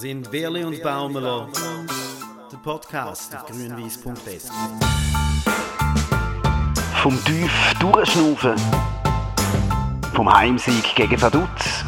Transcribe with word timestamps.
sind 0.00 0.32
Werli 0.32 0.64
und 0.64 0.82
Baumeler, 0.82 1.46
der 2.50 2.56
Podcast 2.56 3.36
auf 3.36 3.44
grünwies.es. 3.44 4.50
Vom 7.02 7.22
tief 7.26 7.74
durchschnaufen, 7.78 8.54
vom 10.14 10.32
Heimsieg 10.32 10.94
gegen 10.94 11.20
Vaduz, 11.20 11.84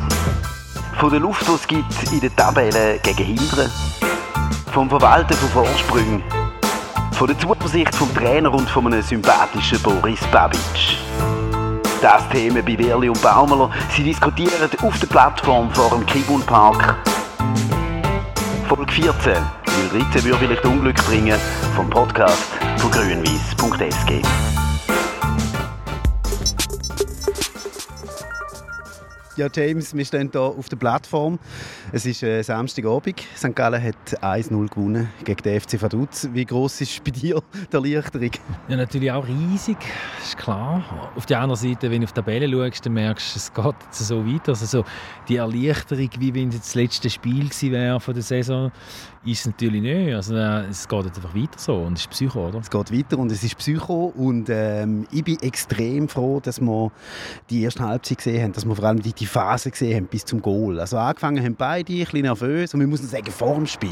von 1.00 1.08
der 1.08 1.20
Luft, 1.20 1.48
die 1.48 1.52
es 1.52 1.66
gibt 1.66 2.12
in 2.12 2.20
den 2.20 2.36
Tabellen 2.36 3.00
gegen 3.02 3.24
Hindern, 3.24 3.70
vom 4.74 4.90
Verwalten 4.90 5.32
von 5.32 5.64
Vorsprüngen, 5.64 6.22
von 7.12 7.28
der 7.28 7.38
Zuversicht 7.38 7.94
vom 7.94 8.14
Trainer 8.14 8.52
und 8.52 8.68
von 8.68 8.88
einem 8.88 9.00
sympathischen 9.00 9.80
Boris 9.80 10.20
Babic. 10.30 10.60
Das 12.02 12.28
Thema 12.28 12.60
bei 12.60 12.76
Werli 12.78 13.08
und 13.08 13.22
Baumeler. 13.22 13.70
Sie 13.88 14.02
diskutieren 14.02 14.68
auf 14.82 15.00
der 15.00 15.06
Plattform 15.06 15.72
vor 15.72 15.88
dem 15.90 16.04
Kibun 16.04 16.42
Park. 16.42 16.98
Folge 18.74 18.90
14. 18.90 19.34
Weil 19.92 20.00
13 20.00 20.24
würde 20.24 20.38
vielleicht 20.38 20.64
Unglück 20.64 20.96
bringen. 21.04 21.38
Vom 21.76 21.90
Podcast 21.90 22.42
von 22.78 22.90
grünwies.sg. 22.90 24.51
Ja, 29.34 29.48
James, 29.50 29.96
wir 29.96 30.04
stehen 30.04 30.28
hier 30.30 30.42
auf 30.42 30.68
der 30.68 30.76
Plattform. 30.76 31.38
Es 31.90 32.04
ist 32.04 32.22
äh, 32.22 32.42
Samstagabend. 32.42 33.22
St. 33.34 33.56
Gallen 33.56 33.82
hat 33.82 34.22
1-0 34.22 34.68
gewonnen 34.68 35.08
gegen 35.24 35.42
den 35.42 35.58
FC 35.58 35.80
Vaduz. 35.80 36.28
Wie 36.34 36.44
groß 36.44 36.82
ist 36.82 37.02
bei 37.02 37.12
dir 37.12 37.42
die 37.72 37.74
Erleichterung? 37.74 38.30
Ja, 38.68 38.76
natürlich 38.76 39.10
auch 39.10 39.26
riesig, 39.26 39.78
ist 40.22 40.36
klar. 40.36 41.12
Auf 41.16 41.24
der 41.24 41.40
anderen 41.40 41.58
Seite, 41.58 41.90
wenn 41.90 42.02
du 42.02 42.04
auf 42.04 42.12
die 42.12 42.20
Tabelle 42.20 42.46
schaust, 42.46 42.84
dann 42.84 42.92
merkst 42.92 43.34
du, 43.34 43.38
es 43.38 43.54
geht 43.54 43.74
so 43.92 44.26
weiter. 44.26 44.50
Also 44.50 44.66
so 44.66 44.84
die 45.28 45.36
Erleichterung, 45.36 46.10
wie 46.18 46.34
wenn 46.34 46.50
es 46.50 46.58
das 46.58 46.74
letzte 46.74 47.08
Spiel 47.08 47.48
gewesen 47.48 47.72
wäre 47.72 48.00
von 48.00 48.12
der 48.12 48.22
Saison, 48.22 48.70
ist 49.24 49.40
es 49.40 49.46
natürlich 49.46 49.82
nicht. 49.82 50.14
Also, 50.14 50.34
äh, 50.34 50.66
es 50.66 50.88
geht 50.88 51.04
einfach 51.04 51.34
weiter 51.34 51.58
so 51.58 51.76
und 51.76 51.94
es 51.94 52.00
ist 52.00 52.10
Psycho, 52.10 52.48
oder? 52.48 52.58
Es 52.58 52.70
geht 52.70 52.92
weiter 52.92 53.18
und 53.18 53.30
es 53.30 53.44
ist 53.44 53.56
Psycho 53.56 54.12
und 54.16 54.48
ähm, 54.50 55.06
ich 55.12 55.22
bin 55.22 55.38
extrem 55.40 56.08
froh, 56.08 56.40
dass 56.40 56.60
wir 56.60 56.90
die 57.48 57.62
erste 57.62 57.84
Halbzeit 57.84 58.18
gesehen 58.18 58.42
haben, 58.42 58.52
dass 58.52 58.66
wir 58.66 58.74
vor 58.74 58.84
allem 58.84 59.00
die, 59.00 59.12
die 59.12 59.26
Phase 59.26 59.70
gesehen 59.70 59.96
haben 59.96 60.06
bis 60.06 60.24
zum 60.24 60.42
Goal. 60.42 60.80
Also 60.80 60.98
angefangen 60.98 61.44
haben 61.44 61.54
beide 61.54 61.92
ein 61.92 61.98
bisschen 62.00 62.22
nervös 62.22 62.74
und 62.74 62.80
wir 62.80 62.86
müssen 62.86 63.06
sagen, 63.06 63.30
vor 63.30 63.54
dem 63.54 63.66
Spiel, 63.66 63.90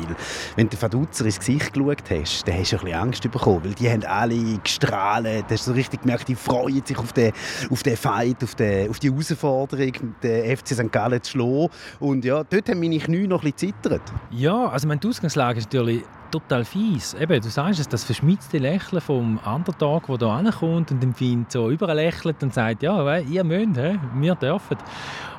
wenn 0.57 0.67
du 0.67 0.71
den 0.71 0.79
Verduzer 0.79 1.25
ins 1.25 1.39
Gesicht 1.39 1.73
geschaut 1.73 2.03
hast, 2.11 2.49
dann 2.49 2.59
hast 2.59 2.73
du 2.73 2.77
ein 2.77 2.83
bisschen 2.83 2.99
Angst 2.99 3.23
bekommen, 3.31 3.65
weil 3.65 3.75
die 3.75 3.89
haben 3.89 4.05
alle 4.05 4.59
gestrahlt, 4.59 5.45
du 5.47 5.55
hast 5.55 5.65
so 5.65 5.73
richtig 5.73 6.03
gemerkt, 6.03 6.27
die 6.29 6.35
freuen 6.35 6.85
sich 6.85 6.99
auf 6.99 7.13
den, 7.13 7.33
auf 7.71 7.83
den 7.85 7.97
Fight, 7.97 8.43
auf, 8.43 8.57
den, 8.57 8.91
auf 8.91 8.99
die 8.99 9.11
Herausforderung, 9.11 9.93
den 10.23 10.57
FC 10.57 10.69
St. 10.69 10.91
Gallen 10.91 11.23
zu 11.23 11.33
schlagen 11.33 11.69
und 12.01 12.25
ja, 12.25 12.43
dort 12.43 12.69
haben 12.69 12.81
meine 12.81 12.99
Knie 12.99 13.29
noch 13.29 13.45
ein 13.45 13.53
bisschen 13.53 13.75
zittert. 13.83 14.03
Ja, 14.31 14.67
also 14.67 14.89
die 14.89 15.20
Ausgangslage 15.21 15.59
ist 15.59 15.71
natürlich 15.71 16.03
total 16.31 16.65
fies. 16.65 17.15
Eben, 17.15 17.41
du 17.41 17.49
sagst 17.49 17.81
es, 17.81 17.89
das 17.89 18.05
verschmitzte 18.05 18.59
Lächeln 18.59 19.01
vom 19.01 19.39
Underdog, 19.39 20.07
der 20.07 20.19
hier 20.19 20.29
ankommt 20.29 20.91
und 20.91 21.03
dem 21.03 21.15
Feind 21.15 21.51
so 21.53 21.71
überall 21.71 21.97
lächelt 21.97 22.43
und 22.43 22.55
sagt, 22.55 22.83
ja, 22.83 23.19
ihr 23.19 23.45
müsst, 23.45 23.77
he, 23.77 23.99
wir 24.15 24.35
dürfen. 24.35 24.77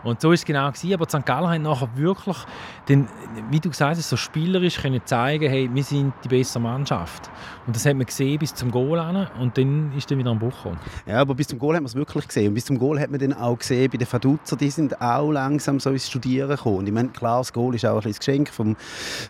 Und 0.04 0.20
so 0.20 0.32
ist 0.32 0.42
es 0.42 0.46
genau 0.46 0.72
gewesen. 0.72 0.94
Aber 0.94 1.08
St. 1.08 1.26
Gallen 1.26 1.50
haben 1.50 1.62
nachher 1.62 1.90
wirklich, 1.96 2.38
den, 2.88 3.08
wie 3.50 3.60
du 3.60 3.70
gesagt 3.70 3.98
hast, 3.98 4.10
so 4.10 4.18
spielerisch 4.18 4.78
können 4.82 5.02
zeigen, 5.06 5.50
hey, 5.50 5.70
wir 5.72 5.84
sind 5.84 6.14
die 6.24 6.28
bessere 6.28 6.62
Mannschaft. 6.62 7.30
Und 7.68 7.76
das 7.76 7.86
hat 7.86 7.96
man 7.96 8.06
gesehen 8.06 8.40
bis 8.40 8.54
zum 8.54 8.72
Goal 8.72 9.00
an 9.00 9.28
und 9.40 9.58
dann 9.58 9.94
ist 9.96 10.10
dann 10.10 10.18
wieder 10.18 10.32
am 10.32 10.40
Buch 10.40 10.56
gekommen. 10.56 10.80
Ja, 11.06 11.22
aber 11.22 11.36
bis 11.36 11.48
zum 11.48 11.60
Goal 11.60 11.76
hat 11.76 11.82
man 11.82 11.88
es 11.88 11.96
wirklich 11.96 12.28
gesehen. 12.28 12.50
Und 12.50 12.56
bis 12.56 12.66
zum 12.66 12.80
Goal 12.80 13.00
hat 13.00 13.12
man 13.12 13.20
dann 13.20 13.34
auch 13.34 13.58
gesehen, 13.58 13.90
bei 13.92 13.98
den 13.98 14.12
Vaduzer, 14.12 14.56
die 14.56 14.70
sind 14.70 15.00
auch 15.00 15.32
langsam 15.32 15.80
so 15.80 15.92
ins 15.92 16.08
Studieren 16.08 16.50
gekommen. 16.50 16.78
Und 16.78 16.88
ich 16.88 16.94
meine, 16.94 17.10
klar, 17.10 17.40
das 17.40 17.54
Goal 17.54 17.76
ist 17.76 17.86
auch 17.86 18.04
ein 18.04 18.12
Geschenk 18.12 18.50
vom, 18.50 18.76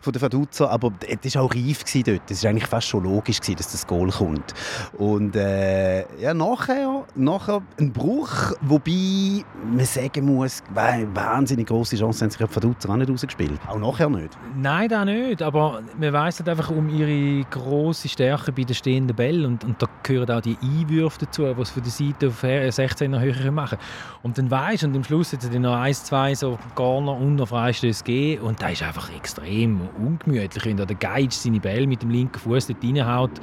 von 0.01 0.13
den 0.13 0.21
Vaduzer, 0.21 0.69
aber 0.69 0.93
es 1.21 1.35
war 1.35 1.43
auch 1.43 1.50
reif 1.55 1.83
gewesen 1.85 2.03
dort. 2.05 2.31
Es 2.31 2.43
war 2.43 2.51
eigentlich 2.51 2.67
fast 2.67 2.87
schon 2.87 3.03
logisch, 3.03 3.39
gewesen, 3.39 3.57
dass 3.57 3.71
das 3.71 3.85
Goal 3.85 4.09
kommt. 4.09 4.53
Und 4.97 5.35
äh, 5.35 6.01
ja, 6.19 6.33
nachher, 6.33 7.05
nachher 7.15 7.61
ein 7.79 7.91
Bruch, 7.91 8.53
wobei 8.61 9.43
man 9.63 9.85
sagen 9.85 10.25
muss, 10.25 10.63
wahnsinnig 10.73 11.67
große 11.67 11.97
Chance 11.97 12.23
haben 12.23 12.31
sich 12.31 12.39
die 12.39 12.55
Vaduzer 12.55 12.89
auch 12.89 12.95
nicht 12.95 13.09
rausgespielt. 13.09 13.59
Auch 13.67 13.79
nachher 13.79 14.09
nicht. 14.09 14.37
Nein, 14.55 14.89
da 14.89 15.05
nicht. 15.05 15.41
Aber 15.41 15.81
man 15.99 16.13
weiss 16.13 16.39
halt 16.39 16.49
einfach 16.49 16.69
um 16.69 16.89
ihre 16.89 17.45
grosse 17.49 18.07
Stärke 18.07 18.51
bei 18.51 18.63
den 18.63 18.75
stehenden 18.75 19.15
Bällen. 19.15 19.45
Und, 19.45 19.63
und 19.63 19.81
da 19.81 19.87
gehören 20.03 20.31
auch 20.31 20.41
die 20.41 20.57
Einwürfe 20.61 21.25
dazu, 21.25 21.43
die 21.43 21.65
sie 21.65 21.71
von 21.71 21.83
der 21.83 21.91
Seite 21.91 22.27
auf 22.27 22.43
16er 22.43 23.19
höher 23.19 23.51
machen. 23.51 23.77
Und 24.23 24.37
dann 24.37 24.51
weisst 24.51 24.83
und 24.83 24.95
am 24.95 25.03
Schluss 25.03 25.33
hat 25.33 25.43
es 25.43 25.49
dann 25.49 25.61
noch 25.63 25.75
ein, 25.75 25.93
zwei 25.93 26.35
so 26.35 26.57
Garner 26.75 27.17
und 27.17 27.35
noch 27.35 27.49
Freistöße 27.49 28.03
gegeben. 28.03 28.43
Und 28.43 28.61
da 28.61 28.69
ist 28.69 28.83
einfach 28.83 29.13
extrem 29.15 29.81
ungemütlich, 29.97 30.65
wenn 30.65 30.77
da 30.77 30.85
der 30.85 30.97
Geist 30.97 31.40
seine 31.41 31.59
Bälle 31.59 31.87
mit 31.87 32.01
dem 32.01 32.09
linken 32.09 32.39
Fuß 32.39 32.67
dort 32.67 32.83
reinhaut 32.83 33.41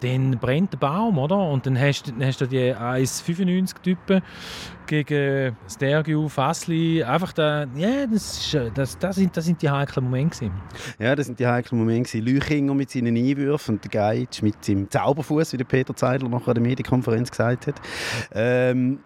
dann 0.00 0.38
brennt 0.38 0.72
der 0.72 0.78
Baum, 0.78 1.18
oder? 1.18 1.36
Und 1.36 1.66
dann 1.66 1.78
hast, 1.78 2.08
dann 2.08 2.24
hast 2.24 2.40
du 2.40 2.46
die 2.46 2.74
1,95-Typen 2.74 4.22
gegen 4.86 5.56
Stergiu, 5.68 6.28
Fassli. 6.28 7.02
Einfach 7.02 7.32
da, 7.32 7.66
ja, 7.74 8.06
das, 8.06 8.38
ist, 8.38 8.58
das, 8.74 8.98
das, 8.98 9.16
sind, 9.16 9.36
das 9.36 9.44
sind 9.44 9.60
die 9.60 9.70
heiklen 9.70 10.04
Momente. 10.04 10.46
Gewesen. 10.46 10.54
Ja, 10.98 11.16
das 11.16 11.26
sind 11.26 11.38
die 11.38 11.46
heiklen 11.46 11.78
Momente. 11.80 12.18
Lüchinger 12.18 12.74
mit 12.74 12.90
seinen 12.90 13.16
Einwürfen 13.16 13.76
und 13.76 13.84
der 13.84 13.90
Geitsch 13.90 14.42
mit 14.42 14.64
seinem 14.64 14.88
Zauberfuß, 14.88 15.52
wie 15.52 15.56
der 15.56 15.64
Peter 15.64 15.94
Zeidler 15.94 16.28
nachher 16.28 16.48
an 16.48 16.54
der 16.54 16.62
Medienkonferenz 16.62 17.30
gesagt 17.30 17.66
hat. 17.66 17.80
Ähm, 18.32 19.00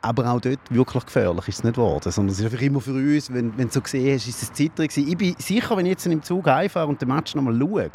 aber 0.00 0.30
auch 0.30 0.40
dort 0.40 0.60
wirklich 0.70 1.06
gefährlich 1.06 1.48
ist 1.48 1.58
es 1.58 1.64
nicht 1.64 1.74
geworden. 1.74 2.10
Sondern 2.10 2.32
es 2.32 2.38
ist 2.38 2.44
einfach 2.44 2.60
immer 2.60 2.80
für 2.80 2.92
uns, 2.92 3.32
wenn, 3.32 3.56
wenn 3.58 3.66
du 3.66 3.72
so 3.72 3.80
gesehen 3.80 4.14
hast, 4.14 4.28
ist 4.28 4.42
es 4.42 4.52
zitterig 4.52 4.96
Ich 4.96 5.16
bin 5.16 5.34
sicher, 5.38 5.76
wenn 5.76 5.86
ich 5.86 5.90
jetzt 5.90 6.06
im 6.06 6.22
Zug 6.22 6.46
einfahre 6.46 6.86
und 6.86 7.00
den 7.00 7.08
Match 7.08 7.34
nochmal 7.34 7.58
schaue, 7.58 7.90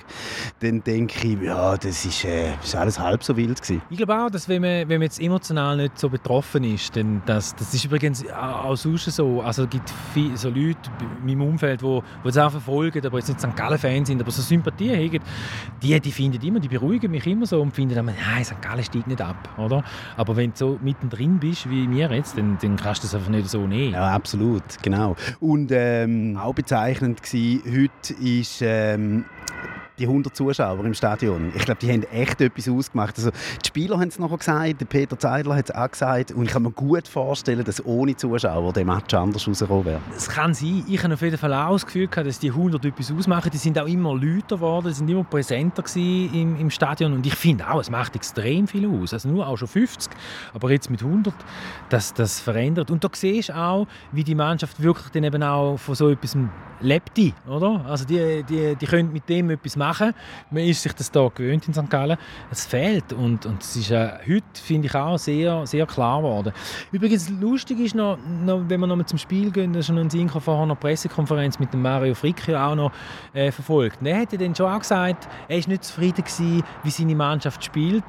dann 0.59 0.83
denke 0.83 1.27
ich, 1.27 1.41
ja, 1.41 1.77
das 1.77 2.05
ist, 2.05 2.25
äh, 2.25 2.53
ist 2.61 2.75
alles 2.75 2.99
halb 2.99 3.23
so 3.23 3.37
wild 3.37 3.61
gewesen. 3.61 3.81
Ich 3.89 3.97
glaube 3.97 4.17
auch, 4.17 4.29
dass 4.29 4.49
wenn 4.49 4.61
man, 4.61 4.89
wenn 4.89 4.99
man 4.99 5.03
jetzt 5.03 5.21
emotional 5.21 5.77
nicht 5.77 5.97
so 5.97 6.09
betroffen 6.09 6.63
ist, 6.63 6.95
dann 6.95 7.21
das, 7.25 7.55
das 7.55 7.73
ist 7.73 7.85
übrigens 7.85 8.25
auch 8.31 8.75
sonst 8.75 9.05
so. 9.05 9.41
Also 9.41 9.63
es 9.63 9.69
gibt 9.69 9.89
viele, 10.13 10.35
so 10.35 10.49
Leute 10.49 10.77
in 11.19 11.25
meinem 11.25 11.41
Umfeld, 11.41 11.81
die, 11.81 11.99
das 12.23 12.37
auch 12.37 12.51
verfolgen, 12.51 13.05
aber 13.05 13.19
jetzt 13.19 13.29
nicht 13.29 13.39
St. 13.39 13.55
Gallen-Fans 13.55 14.09
sind, 14.09 14.21
aber 14.21 14.31
so 14.31 14.41
Sympathie 14.41 14.91
haben, 14.91 15.19
die, 15.81 15.99
die 15.99 16.11
finden 16.11 16.45
immer, 16.45 16.59
die 16.59 16.67
beruhigen 16.67 17.11
mich 17.11 17.25
immer 17.27 17.45
so 17.45 17.61
und 17.61 17.73
finden 17.73 18.05
nein, 18.05 18.43
St. 18.43 18.61
Gallen 18.61 18.83
steigt 18.83 19.07
nicht 19.07 19.21
ab, 19.21 19.49
oder? 19.57 19.83
Aber 20.17 20.35
wenn 20.35 20.51
du 20.51 20.57
so 20.57 20.79
mittendrin 20.81 21.39
bist, 21.39 21.69
wie 21.69 21.92
mir 21.93 22.11
jetzt, 22.11 22.37
dann, 22.37 22.57
dann 22.61 22.75
kannst 22.75 23.03
du 23.03 23.07
das 23.07 23.15
einfach 23.15 23.29
nicht 23.29 23.49
so 23.49 23.67
nehmen. 23.67 23.93
Ja, 23.93 24.11
absolut, 24.11 24.63
genau. 24.81 25.15
Und 25.39 25.71
ähm, 25.71 26.37
auch 26.41 26.53
bezeichnend 26.53 27.21
war, 27.21 27.73
heute 27.73 28.13
ist 28.21 28.61
ähm, 28.61 29.25
die 30.03 30.07
100 30.07 30.35
Zuschauer 30.35 30.83
im 30.83 30.93
Stadion. 30.93 31.51
Ich 31.55 31.63
glaube, 31.63 31.79
die 31.81 31.91
haben 31.91 32.03
echt 32.11 32.41
etwas 32.41 32.67
ausgemacht. 32.67 33.15
Also, 33.17 33.31
die 33.31 33.67
Spieler 33.67 33.99
haben 33.99 34.09
es 34.09 34.19
noch 34.19 34.37
gesagt, 34.37 34.81
der 34.81 34.85
Peter 34.85 35.17
Zeidler 35.17 35.55
hat 35.55 35.69
es 35.69 35.75
auch 35.75 35.89
gesagt. 35.89 36.31
Und 36.31 36.45
ich 36.45 36.51
kann 36.51 36.63
mir 36.63 36.71
gut 36.71 37.07
vorstellen, 37.07 37.63
dass 37.63 37.83
ohne 37.85 38.15
Zuschauer 38.15 38.73
der 38.73 38.85
Match 38.85 39.13
anders 39.13 39.47
rausgekommen 39.47 39.85
wäre. 39.85 39.99
Es 40.15 40.27
kann 40.27 40.53
sein. 40.53 40.83
Ich 40.87 41.01
habe 41.03 41.13
auf 41.13 41.21
jeden 41.21 41.37
Fall 41.37 41.53
auch 41.53 41.73
das 41.73 41.85
Gefühl, 41.85 42.07
dass 42.07 42.39
die 42.39 42.49
100 42.49 42.83
etwas 42.83 43.11
ausmachen. 43.11 43.49
Die 43.51 43.57
sind 43.57 43.79
auch 43.79 43.87
immer 43.87 44.13
lauter 44.13 44.57
geworden, 44.57 44.87
die 44.87 44.93
sind 44.93 45.09
immer 45.09 45.23
präsenter 45.23 45.83
im, 45.95 46.59
im 46.59 46.69
Stadion. 46.69 47.13
Und 47.13 47.25
ich 47.25 47.35
finde 47.35 47.69
auch, 47.69 47.79
es 47.79 47.89
macht 47.89 48.15
extrem 48.15 48.67
viel 48.67 48.87
aus. 48.87 49.13
Also 49.13 49.29
nur 49.29 49.47
auch 49.47 49.57
schon 49.57 49.69
50, 49.69 50.11
aber 50.53 50.71
jetzt 50.71 50.89
mit 50.89 51.01
100, 51.01 51.33
das, 51.89 52.13
das 52.13 52.39
verändert. 52.39 52.91
Und 52.91 53.03
da 53.03 53.09
siehst 53.13 53.49
du 53.49 53.57
auch, 53.57 53.87
wie 54.11 54.23
die 54.23 54.35
Mannschaft 54.35 54.81
wirklich 54.81 55.09
dann 55.09 55.23
eben 55.23 55.43
auch 55.43 55.77
von 55.77 55.95
so 55.95 56.09
etwas 56.09 56.35
lebt. 56.83 57.19
Oder? 57.47 57.85
Also 57.87 58.05
die, 58.05 58.43
die, 58.43 58.75
die 58.75 58.85
können 58.85 59.11
mit 59.13 59.27
dem 59.29 59.49
etwas 59.49 59.75
machen 59.75 59.92
machen. 59.93 60.13
Man 60.51 60.63
ist 60.63 60.81
sich 60.81 60.93
das 60.93 61.11
hier 61.11 61.31
gewöhnt 61.33 61.67
in 61.67 61.73
St. 61.73 61.89
Gallen. 61.89 62.17
Es 62.51 62.65
fehlt 62.65 63.13
und, 63.13 63.45
und 63.45 63.61
es 63.61 63.75
ist 63.75 63.91
äh, 63.91 64.09
heute, 64.27 64.43
finde 64.53 64.87
ich, 64.87 64.95
auch 64.95 65.17
sehr, 65.17 65.65
sehr 65.65 65.85
klar 65.85 66.21
geworden. 66.21 66.53
Übrigens, 66.91 67.29
lustig 67.29 67.79
ist 67.79 67.95
noch, 67.95 68.17
noch 68.17 68.63
wenn 68.67 68.79
wir 68.79 68.87
noch 68.87 69.03
zum 69.05 69.17
Spiel 69.17 69.51
gehen, 69.51 69.73
da 69.73 69.79
ist 69.79 69.89
noch 69.89 70.01
ein 70.01 70.09
Sinker 70.09 70.41
vorher 70.41 70.65
noch 70.65 70.79
Pressekonferenz 70.79 71.59
mit 71.59 71.73
dem 71.73 71.81
Mario 71.81 72.15
Fricke 72.15 72.59
auch 72.59 72.75
noch 72.75 72.91
äh, 73.33 73.51
verfolgt. 73.51 73.99
Er 74.03 74.21
hat 74.21 74.33
dann 74.39 74.55
schon 74.55 74.71
auch 74.71 74.79
gesagt, 74.79 75.27
er 75.47 75.57
ist 75.57 75.67
nicht 75.67 75.83
zufrieden 75.83 76.23
gewesen, 76.23 76.63
wie 76.83 76.89
seine 76.89 77.15
Mannschaft 77.15 77.63
spielt. 77.63 78.03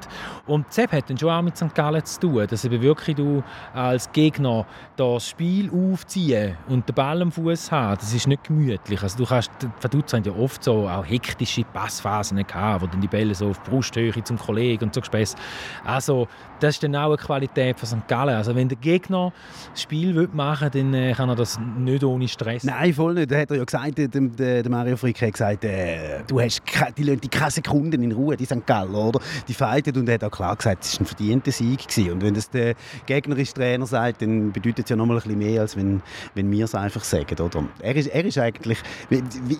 Und 0.45 0.71
Sepp 0.71 0.91
hat 0.91 1.09
dann 1.09 1.17
schon 1.17 1.29
auch 1.29 1.41
mit 1.41 1.57
St. 1.57 1.73
Gallen 1.73 2.03
zu 2.05 2.19
tun, 2.19 2.47
dass 2.47 2.65
eben 2.65 2.81
wirklich 2.81 3.15
du 3.15 3.43
als 3.73 4.11
Gegner 4.11 4.65
das 4.95 5.29
Spiel 5.29 5.69
aufziehen 5.71 6.57
und 6.67 6.87
den 6.87 6.95
Ball 6.95 7.21
am 7.21 7.31
Fuß 7.31 7.71
haben, 7.71 7.97
das 7.99 8.13
ist 8.13 8.27
nicht 8.27 8.43
gemütlich. 8.43 9.01
Also 9.01 9.17
du 9.17 9.25
kannst, 9.25 9.51
die 9.61 9.67
Vaduz 9.81 10.13
haben 10.13 10.23
ja 10.23 10.33
oft 10.33 10.63
so 10.63 10.87
auch 10.87 11.05
hektische 11.05 11.64
Passphasen 11.73 12.45
gehabt, 12.45 12.81
wo 12.81 12.87
dann 12.87 13.01
die 13.01 13.07
Bälle 13.07 13.35
so 13.35 13.49
auf 13.49 13.63
Brusthöhe 13.63 14.23
zum 14.23 14.37
Kollegen 14.37 14.85
und 14.85 14.93
so 14.93 15.01
gespäss. 15.01 15.35
Also 15.83 16.27
das 16.59 16.75
ist 16.75 16.83
dann 16.83 16.95
auch 16.95 17.07
eine 17.07 17.17
Qualität 17.17 17.79
von 17.79 17.87
St. 17.87 18.07
Gallen. 18.07 18.35
Also 18.35 18.55
wenn 18.55 18.69
der 18.69 18.77
Gegner 18.77 19.33
das 19.71 19.81
Spiel 19.81 20.29
machen 20.33 20.73
will, 20.73 20.83
dann 20.83 20.93
äh, 20.93 21.13
kann 21.13 21.29
er 21.29 21.35
das 21.35 21.59
nicht 21.77 22.03
ohne 22.03 22.27
Stress. 22.27 22.63
Nein, 22.63 22.93
voll 22.93 23.13
nicht. 23.13 23.31
Da 23.31 23.39
hat 23.39 23.51
er 23.51 23.57
ja 23.57 23.63
gesagt, 23.63 23.97
der, 23.97 24.07
der, 24.07 24.69
Mario 24.69 24.95
Frick 24.97 25.21
hat 25.21 25.33
gesagt, 25.33 25.65
äh, 25.65 26.23
du 26.27 26.39
hast, 26.39 26.61
die 26.97 27.03
lassen 27.03 27.29
keine 27.29 27.51
Sekunden 27.51 28.01
in 28.01 28.11
Ruhe, 28.11 28.37
die 28.37 28.45
St. 28.45 28.65
Gallen, 28.65 28.95
oder? 28.95 29.19
Die 29.47 29.53
fighten 29.53 29.97
und 29.97 30.07
er 30.07 30.15
hat 30.15 30.23
auch 30.23 30.31
klar 30.31 30.55
gesagt, 30.55 30.83
es 30.83 30.93
war 30.93 31.01
ein 31.01 31.05
verdienter 31.05 31.51
Sieg 31.51 31.87
gewesen. 31.87 32.13
Und 32.13 32.23
wenn 32.23 32.33
das 32.33 32.49
der 32.49 32.75
gegnerische 33.05 33.53
Trainer 33.53 33.85
sagt, 33.85 34.21
dann 34.21 34.51
bedeutet 34.51 34.85
es 34.85 34.89
ja 34.89 34.95
noch 34.95 35.09
ein 35.09 35.15
bisschen 35.15 35.37
mehr, 35.37 35.61
als 35.61 35.75
wenn, 35.75 36.01
wenn 36.35 36.49
wir 36.51 36.65
es 36.65 36.75
einfach 36.75 37.03
sagen, 37.03 37.39
oder? 37.39 37.63
Er 37.79 37.95
ist, 37.95 38.07
er 38.07 38.25
ist 38.25 38.37
eigentlich, 38.37 38.79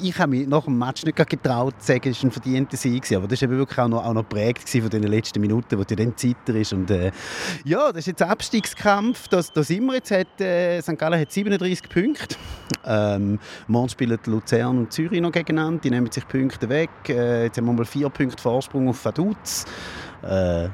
ich 0.01 0.17
habe 0.17 0.31
mich 0.31 0.47
nach 0.47 0.63
dem 0.65 0.77
Match 0.77 1.03
nicht 1.03 1.17
getraut 1.17 1.75
zu 1.79 1.93
sagen, 1.95 2.09
es 2.09 2.23
war 2.23 2.29
ein 2.29 2.31
verdienter 2.31 2.77
Sieg 2.77 3.11
aber 3.13 3.27
das 3.27 3.41
war 3.41 3.49
wirklich 3.49 3.79
auch 3.79 3.87
noch, 3.87 4.05
auch 4.05 4.13
noch 4.13 4.27
geprägt 4.27 4.69
von 4.69 4.89
den 4.89 5.03
letzten 5.03 5.41
Minuten, 5.41 5.77
wo 5.77 5.83
du 5.83 5.95
dann 5.95 6.15
Zitter 6.15 6.55
ist 6.55 6.73
und 6.73 6.89
äh, 6.91 7.11
ja, 7.63 7.87
das 7.89 7.99
ist 7.99 8.07
jetzt 8.07 8.21
Abstiegskampf, 8.21 9.27
da, 9.27 9.41
da 9.53 9.63
sind 9.63 9.85
wir 9.85 9.95
jetzt, 9.95 10.11
hat, 10.11 10.41
äh, 10.41 10.81
St. 10.81 10.97
Gallen 10.97 11.19
hat 11.19 11.31
37 11.31 11.89
Punkte, 11.89 12.35
ähm, 12.85 13.39
morgen 13.67 13.89
spielen 13.89 14.19
Luzern 14.25 14.77
und 14.77 14.93
Zürich 14.93 15.21
noch 15.21 15.31
gegeneinander, 15.31 15.81
die 15.81 15.89
nehmen 15.89 16.11
sich 16.11 16.27
Punkte 16.27 16.69
weg, 16.69 16.89
äh, 17.09 17.45
jetzt 17.45 17.57
haben 17.57 17.65
wir 17.65 17.73
mal 17.73 17.85
vier 17.85 18.09
Punkte 18.09 18.41
Vorsprung 18.41 18.89
auf 18.89 19.03
Vaduz, 19.03 19.65
äh, 20.23 20.69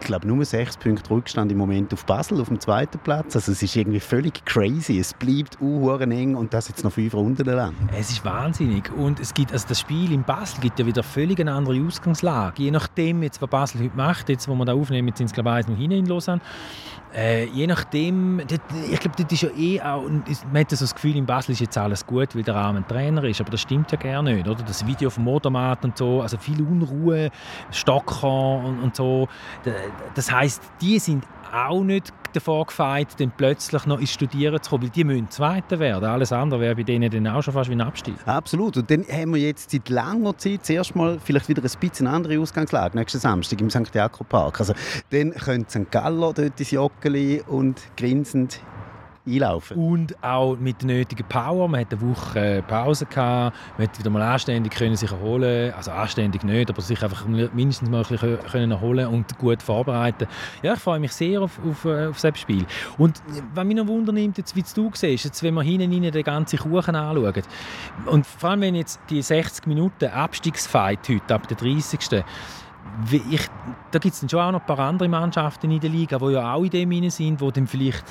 ich 0.00 0.06
glaube, 0.06 0.26
nur 0.26 0.44
sechs 0.44 0.76
Punkte 0.76 1.10
Rückstand 1.10 1.52
im 1.52 1.58
Moment 1.58 1.92
auf 1.92 2.04
Basel, 2.04 2.40
auf 2.40 2.48
dem 2.48 2.60
zweiten 2.60 2.98
Platz. 2.98 3.36
Also 3.36 3.52
es 3.52 3.62
ist 3.62 3.76
irgendwie 3.76 4.00
völlig 4.00 4.44
crazy. 4.44 4.98
Es 4.98 5.14
bleibt 5.14 5.60
uh, 5.60 5.90
eng 5.98 6.34
und 6.34 6.54
das 6.54 6.68
jetzt 6.68 6.84
noch 6.84 6.92
fünf 6.92 7.14
Runden 7.14 7.44
lang. 7.44 7.74
Es 7.96 8.10
ist 8.10 8.24
wahnsinnig. 8.24 8.90
Und 8.92 9.20
es 9.20 9.34
gibt, 9.34 9.52
also 9.52 9.66
das 9.68 9.80
Spiel 9.80 10.12
in 10.12 10.22
Basel 10.22 10.60
gibt 10.60 10.78
ja 10.78 10.86
wieder 10.86 11.02
völlig 11.02 11.40
eine 11.40 11.52
andere 11.52 11.80
Ausgangslage. 11.84 12.62
Je 12.62 12.70
nachdem, 12.70 13.22
jetzt, 13.22 13.42
was 13.42 13.50
Basel 13.50 13.82
heute 13.82 13.96
macht, 13.96 14.28
jetzt, 14.28 14.48
wo 14.48 14.54
wir 14.54 14.64
da 14.64 14.74
aufnehmen, 14.74 15.12
sind 15.14 15.26
es, 15.26 15.32
glaube 15.32 15.58
ich, 15.60 15.68
noch 15.68 15.76
hinein 15.76 15.98
in 15.98 16.06
Lausanne, 16.06 16.40
äh, 17.14 17.46
je 17.46 17.66
nachdem, 17.66 18.40
ich 18.40 19.00
glaube, 19.00 19.22
das 19.22 19.32
ist 19.32 19.42
ja 19.42 19.48
eh 19.56 19.80
auch, 19.80 20.02
man 20.02 20.60
hat 20.60 20.70
so 20.70 20.76
das 20.76 20.94
Gefühl, 20.94 21.16
in 21.16 21.24
Basel 21.24 21.52
ist 21.52 21.60
jetzt 21.60 21.78
alles 21.78 22.06
gut, 22.06 22.36
weil 22.36 22.42
der 22.42 22.54
Rahmen 22.54 22.86
Trainer 22.86 23.24
ist, 23.24 23.40
aber 23.40 23.50
das 23.50 23.62
stimmt 23.62 23.90
ja 23.90 23.98
gerne 23.98 24.34
nicht, 24.34 24.46
oder? 24.46 24.62
Das 24.62 24.86
Video 24.86 25.08
vom 25.08 25.24
Motormat 25.24 25.84
und 25.84 25.96
so, 25.96 26.20
also 26.20 26.36
viel 26.36 26.60
Unruhe, 26.60 27.30
Stocker 27.70 28.58
und, 28.62 28.80
und 28.80 28.94
so. 28.94 29.26
Das 30.14 30.30
heißt, 30.30 30.62
die 30.80 30.98
sind 30.98 31.24
auch 31.52 31.82
nicht 31.82 32.12
davor 32.32 32.66
gefeit, 32.66 33.08
dann 33.18 33.32
plötzlich 33.36 33.86
noch 33.86 33.98
ins 33.98 34.12
Studieren 34.12 34.62
zu 34.62 34.70
kommen, 34.70 34.84
weil 34.84 34.90
die 34.90 35.04
müssen 35.04 35.30
Zweiter 35.30 35.78
werden. 35.78 36.04
Alles 36.04 36.32
andere 36.32 36.60
wäre 36.60 36.76
bei 36.76 36.82
denen 36.82 37.10
dann 37.10 37.26
auch 37.26 37.42
schon 37.42 37.54
fast 37.54 37.70
wie 37.70 37.74
ein 37.74 37.80
Abstieg. 37.80 38.16
Absolut. 38.26 38.76
Und 38.76 38.90
dann 38.90 39.04
haben 39.10 39.34
wir 39.34 39.40
jetzt 39.40 39.70
seit 39.70 39.88
langer 39.88 40.36
Zeit 40.36 40.66
zuerst 40.66 40.94
mal 40.94 41.18
vielleicht 41.22 41.48
wieder 41.48 41.62
ein 41.62 41.80
bisschen 41.80 42.06
andere 42.06 42.38
Ausgangslage, 42.38 42.96
nächsten 42.96 43.18
Samstag 43.18 43.60
im 43.60 43.70
St. 43.70 43.94
Jakob 43.94 44.28
Park. 44.28 44.60
Also 44.60 44.74
dann 45.10 45.32
können 45.32 45.66
St. 45.68 45.90
Gallo 45.90 46.32
dort 46.32 46.60
ins 46.60 46.70
Joggeli 46.70 47.42
und 47.46 47.80
grinsend 47.96 48.60
einlaufen. 49.28 49.76
Und 49.76 50.22
auch 50.22 50.56
mit 50.56 50.82
der 50.82 50.88
nötigen 50.88 51.26
Power. 51.28 51.68
Man 51.68 51.80
hat 51.80 51.92
eine 51.92 52.00
Woche 52.00 52.38
äh, 52.38 52.62
Pause 52.62 53.06
gehabt, 53.06 53.56
man 53.76 53.86
hat 53.86 53.98
wieder 53.98 54.10
mal 54.10 54.22
anständig 54.22 54.74
können 54.74 54.96
sich 54.96 55.10
erholen 55.10 55.72
also 55.76 55.90
anständig 55.90 56.42
nicht, 56.44 56.70
aber 56.70 56.80
sich 56.80 57.02
einfach 57.02 57.26
mindestens 57.26 57.88
mal 57.88 58.04
können 58.04 58.70
erholen 58.70 59.06
und 59.08 59.38
gut 59.38 59.62
vorbereiten. 59.62 60.26
Ja, 60.62 60.74
ich 60.74 60.80
freue 60.80 61.00
mich 61.00 61.12
sehr 61.12 61.42
auf, 61.42 61.58
auf, 61.64 61.84
äh, 61.84 62.06
auf 62.06 62.20
das 62.20 62.38
Spiel. 62.38 62.66
Und 62.96 63.22
was 63.54 63.64
mich 63.64 63.76
noch 63.76 63.86
wundernimmt, 63.86 64.38
jetzt, 64.38 64.54
wie 64.56 64.62
du 64.62 64.90
siehst, 64.94 65.24
jetzt, 65.24 65.42
wenn 65.42 65.54
wir 65.54 65.62
hinten 65.62 65.92
rein 65.92 66.12
den 66.12 66.22
ganzen 66.22 66.58
Kuchen 66.58 66.94
anschauen, 66.94 67.42
und 68.06 68.26
vor 68.26 68.50
allem, 68.50 68.60
wenn 68.60 68.74
jetzt 68.74 69.00
die 69.10 69.22
60 69.22 69.66
Minuten 69.66 70.06
Abstiegsfight 70.06 71.08
heute, 71.08 71.34
ab 71.34 71.48
der 71.48 71.56
30. 71.56 72.24
Ich, 73.30 73.48
da 73.90 73.98
gibt 73.98 74.14
es 74.14 74.30
schon 74.30 74.40
auch 74.40 74.52
noch 74.52 74.60
ein 74.60 74.66
paar 74.66 74.78
andere 74.80 75.08
Mannschaften 75.08 75.70
in 75.70 75.80
der 75.80 75.90
Liga, 75.90 76.18
die 76.18 76.32
ja 76.32 76.54
auch 76.54 76.64
in 76.64 76.70
dem 76.70 77.10
sind, 77.10 77.40
die 77.40 77.52
dann 77.52 77.66
vielleicht 77.66 78.04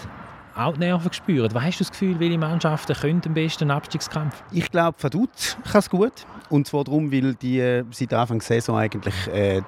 auch 0.58 0.74
die 0.74 0.80
Nerven 0.80 1.14
spüren. 1.14 1.54
Was 1.54 1.64
hast 1.64 1.80
du 1.80 1.84
das 1.84 1.92
Gefühl, 1.92 2.20
welche 2.20 2.38
Mannschaften 2.38 2.94
können 2.96 3.22
am 3.26 3.34
besten 3.34 3.66
einen 3.66 3.72
Abstiegskampf? 3.72 4.44
Ich 4.52 4.70
glaube, 4.72 4.98
Vaduz 5.02 5.58
kann 5.72 5.80
es 5.80 5.90
gut. 5.90 6.14
Und 6.50 6.68
zwar 6.68 6.84
darum, 6.84 7.12
weil 7.12 7.36
die 7.36 7.60
äh, 7.60 7.84
seit 7.92 8.14
Anfang 8.14 8.40
der 8.40 8.46
Saison 8.46 8.78
eigentlich 8.78 9.28
äh, 9.28 9.62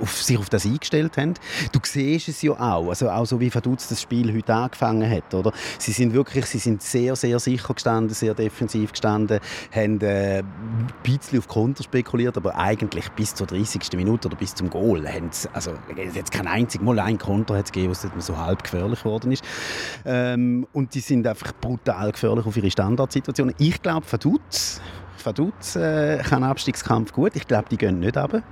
auf, 0.00 0.22
sich 0.22 0.38
auf 0.38 0.48
das 0.48 0.66
eingestellt 0.66 1.16
haben. 1.16 1.34
Du 1.72 1.80
siehst 1.82 2.28
es 2.28 2.42
ja 2.42 2.52
auch, 2.52 2.88
also 2.88 3.08
auch 3.10 3.26
so 3.26 3.40
wie 3.40 3.52
Vaduz 3.54 3.88
das 3.88 4.02
Spiel 4.02 4.34
heute 4.34 4.54
angefangen 4.54 5.10
hat, 5.10 5.32
oder? 5.34 5.52
Sie 5.78 5.92
sind 5.92 6.12
wirklich, 6.12 6.46
sie 6.46 6.58
sind 6.58 6.82
sehr, 6.82 7.16
sehr 7.16 7.38
sicher 7.38 7.74
gestanden, 7.74 8.14
sehr 8.14 8.34
defensiv 8.34 8.92
gestanden, 8.92 9.40
haben 9.72 10.00
äh, 10.00 10.38
ein 10.38 10.88
bisschen 11.02 11.38
auf 11.38 11.48
Konter 11.48 11.82
spekuliert, 11.82 12.36
aber 12.36 12.56
eigentlich 12.56 13.08
bis 13.10 13.34
zur 13.34 13.46
30. 13.46 13.92
Minute 13.94 14.28
oder 14.28 14.36
bis 14.36 14.54
zum 14.54 14.70
Goal 14.70 15.06
haben 15.08 15.28
sie, 15.30 15.48
also 15.52 15.72
jetzt 16.14 16.32
kein 16.32 16.46
einziges 16.46 16.84
Mal 16.84 16.98
ein 16.98 17.18
Konter 17.18 17.56
hat 17.56 17.72
gegeben, 17.72 17.90
was 17.90 18.06
so 18.18 18.36
halb 18.36 18.62
gefährlich 18.62 19.02
geworden 19.02 19.32
ist. 19.32 19.44
Ähm, 20.04 20.66
und 20.72 20.94
die 20.94 21.00
sind 21.00 21.26
einfach 21.26 21.52
brutal 21.60 22.12
gefährlich 22.12 22.46
auf 22.46 22.56
ihre 22.56 22.70
Standardsituationen. 22.70 23.54
Ich 23.58 23.82
glaube, 23.82 24.06
Vaduz 24.10 24.80
Vaduz 25.28 25.76
äh, 25.76 26.22
kann 26.22 26.42
Abstiegskampf 26.42 27.12
gut. 27.12 27.36
Ich 27.36 27.46
glaube, 27.46 27.66
die 27.70 27.76
gehen 27.76 28.00
nicht 28.00 28.16
runter. 28.16 28.42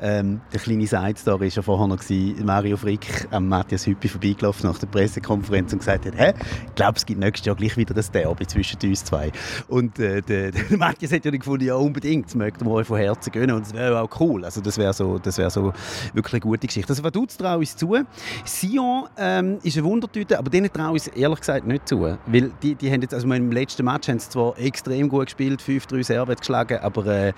Ähm, 0.00 0.40
der 0.52 0.60
kleine 0.60 0.84
Side-Story 0.84 1.46
war 1.46 1.48
ja 1.48 1.62
vorher 1.62 1.86
noch, 1.86 1.98
gewesen, 1.98 2.44
Mario 2.44 2.76
Frick 2.76 3.28
am 3.30 3.48
Matthias 3.48 3.86
Hüppi 3.86 4.08
vorbeigelaufen 4.08 4.68
nach 4.68 4.78
der 4.78 4.88
Pressekonferenz 4.88 5.72
und 5.72 5.78
gesagt 5.78 6.04
hat, 6.04 6.14
Hä, 6.16 6.34
ich 6.66 6.74
glaube, 6.74 6.94
es 6.96 7.06
gibt 7.06 7.20
nächstes 7.20 7.46
Jahr 7.46 7.54
gleich 7.54 7.76
wieder 7.76 7.94
das 7.94 8.10
Derby 8.10 8.44
zwischen 8.44 8.78
uns 8.82 9.04
zwei. 9.04 9.30
Und 9.68 10.00
äh, 10.00 10.20
der, 10.20 10.50
der 10.70 10.76
Matthias 10.76 11.12
hat 11.12 11.24
ja 11.24 11.30
gefunden, 11.30 11.64
ja 11.64 11.76
unbedingt, 11.76 12.26
das 12.26 12.34
möchte 12.34 12.64
man 12.64 12.84
von 12.84 12.98
Herzen 12.98 13.30
gönnen 13.30 13.54
und 13.54 13.66
das 13.66 13.72
wäre 13.72 14.00
auch 14.00 14.20
cool. 14.20 14.44
Also 14.44 14.60
das 14.60 14.78
wäre 14.78 14.92
so, 14.92 15.18
das 15.18 15.36
so 15.36 15.72
wirklich 16.12 16.34
eine 16.34 16.40
gute 16.40 16.66
Geschichte. 16.66 16.90
Also 16.90 17.04
Vaduz 17.04 17.36
traue 17.36 17.62
ich 17.62 17.76
zu. 17.76 17.96
Sion 18.44 19.04
ähm, 19.16 19.58
ist 19.62 19.76
eine 19.76 19.86
Wundertüte, 19.86 20.38
aber 20.40 20.50
denen 20.50 20.72
traue 20.72 20.96
ich 20.96 21.06
es 21.06 21.08
ehrlich 21.08 21.38
gesagt 21.38 21.68
nicht 21.68 21.88
zu. 21.88 22.00
Weil 22.00 22.50
die, 22.62 22.74
die 22.74 22.90
haben 22.90 23.02
jetzt, 23.02 23.14
also 23.14 23.30
im 23.30 23.52
letzten 23.52 23.84
Match 23.84 24.08
haben 24.08 24.18
sie 24.18 24.28
zwar 24.28 24.58
extrem 24.58 25.08
gut 25.08 25.26
gespielt, 25.26 25.62
5-3 25.62 26.02
Servet 26.16 26.40
geschlagen, 26.40 26.78
aber, 26.78 27.06
äh, 27.06 27.32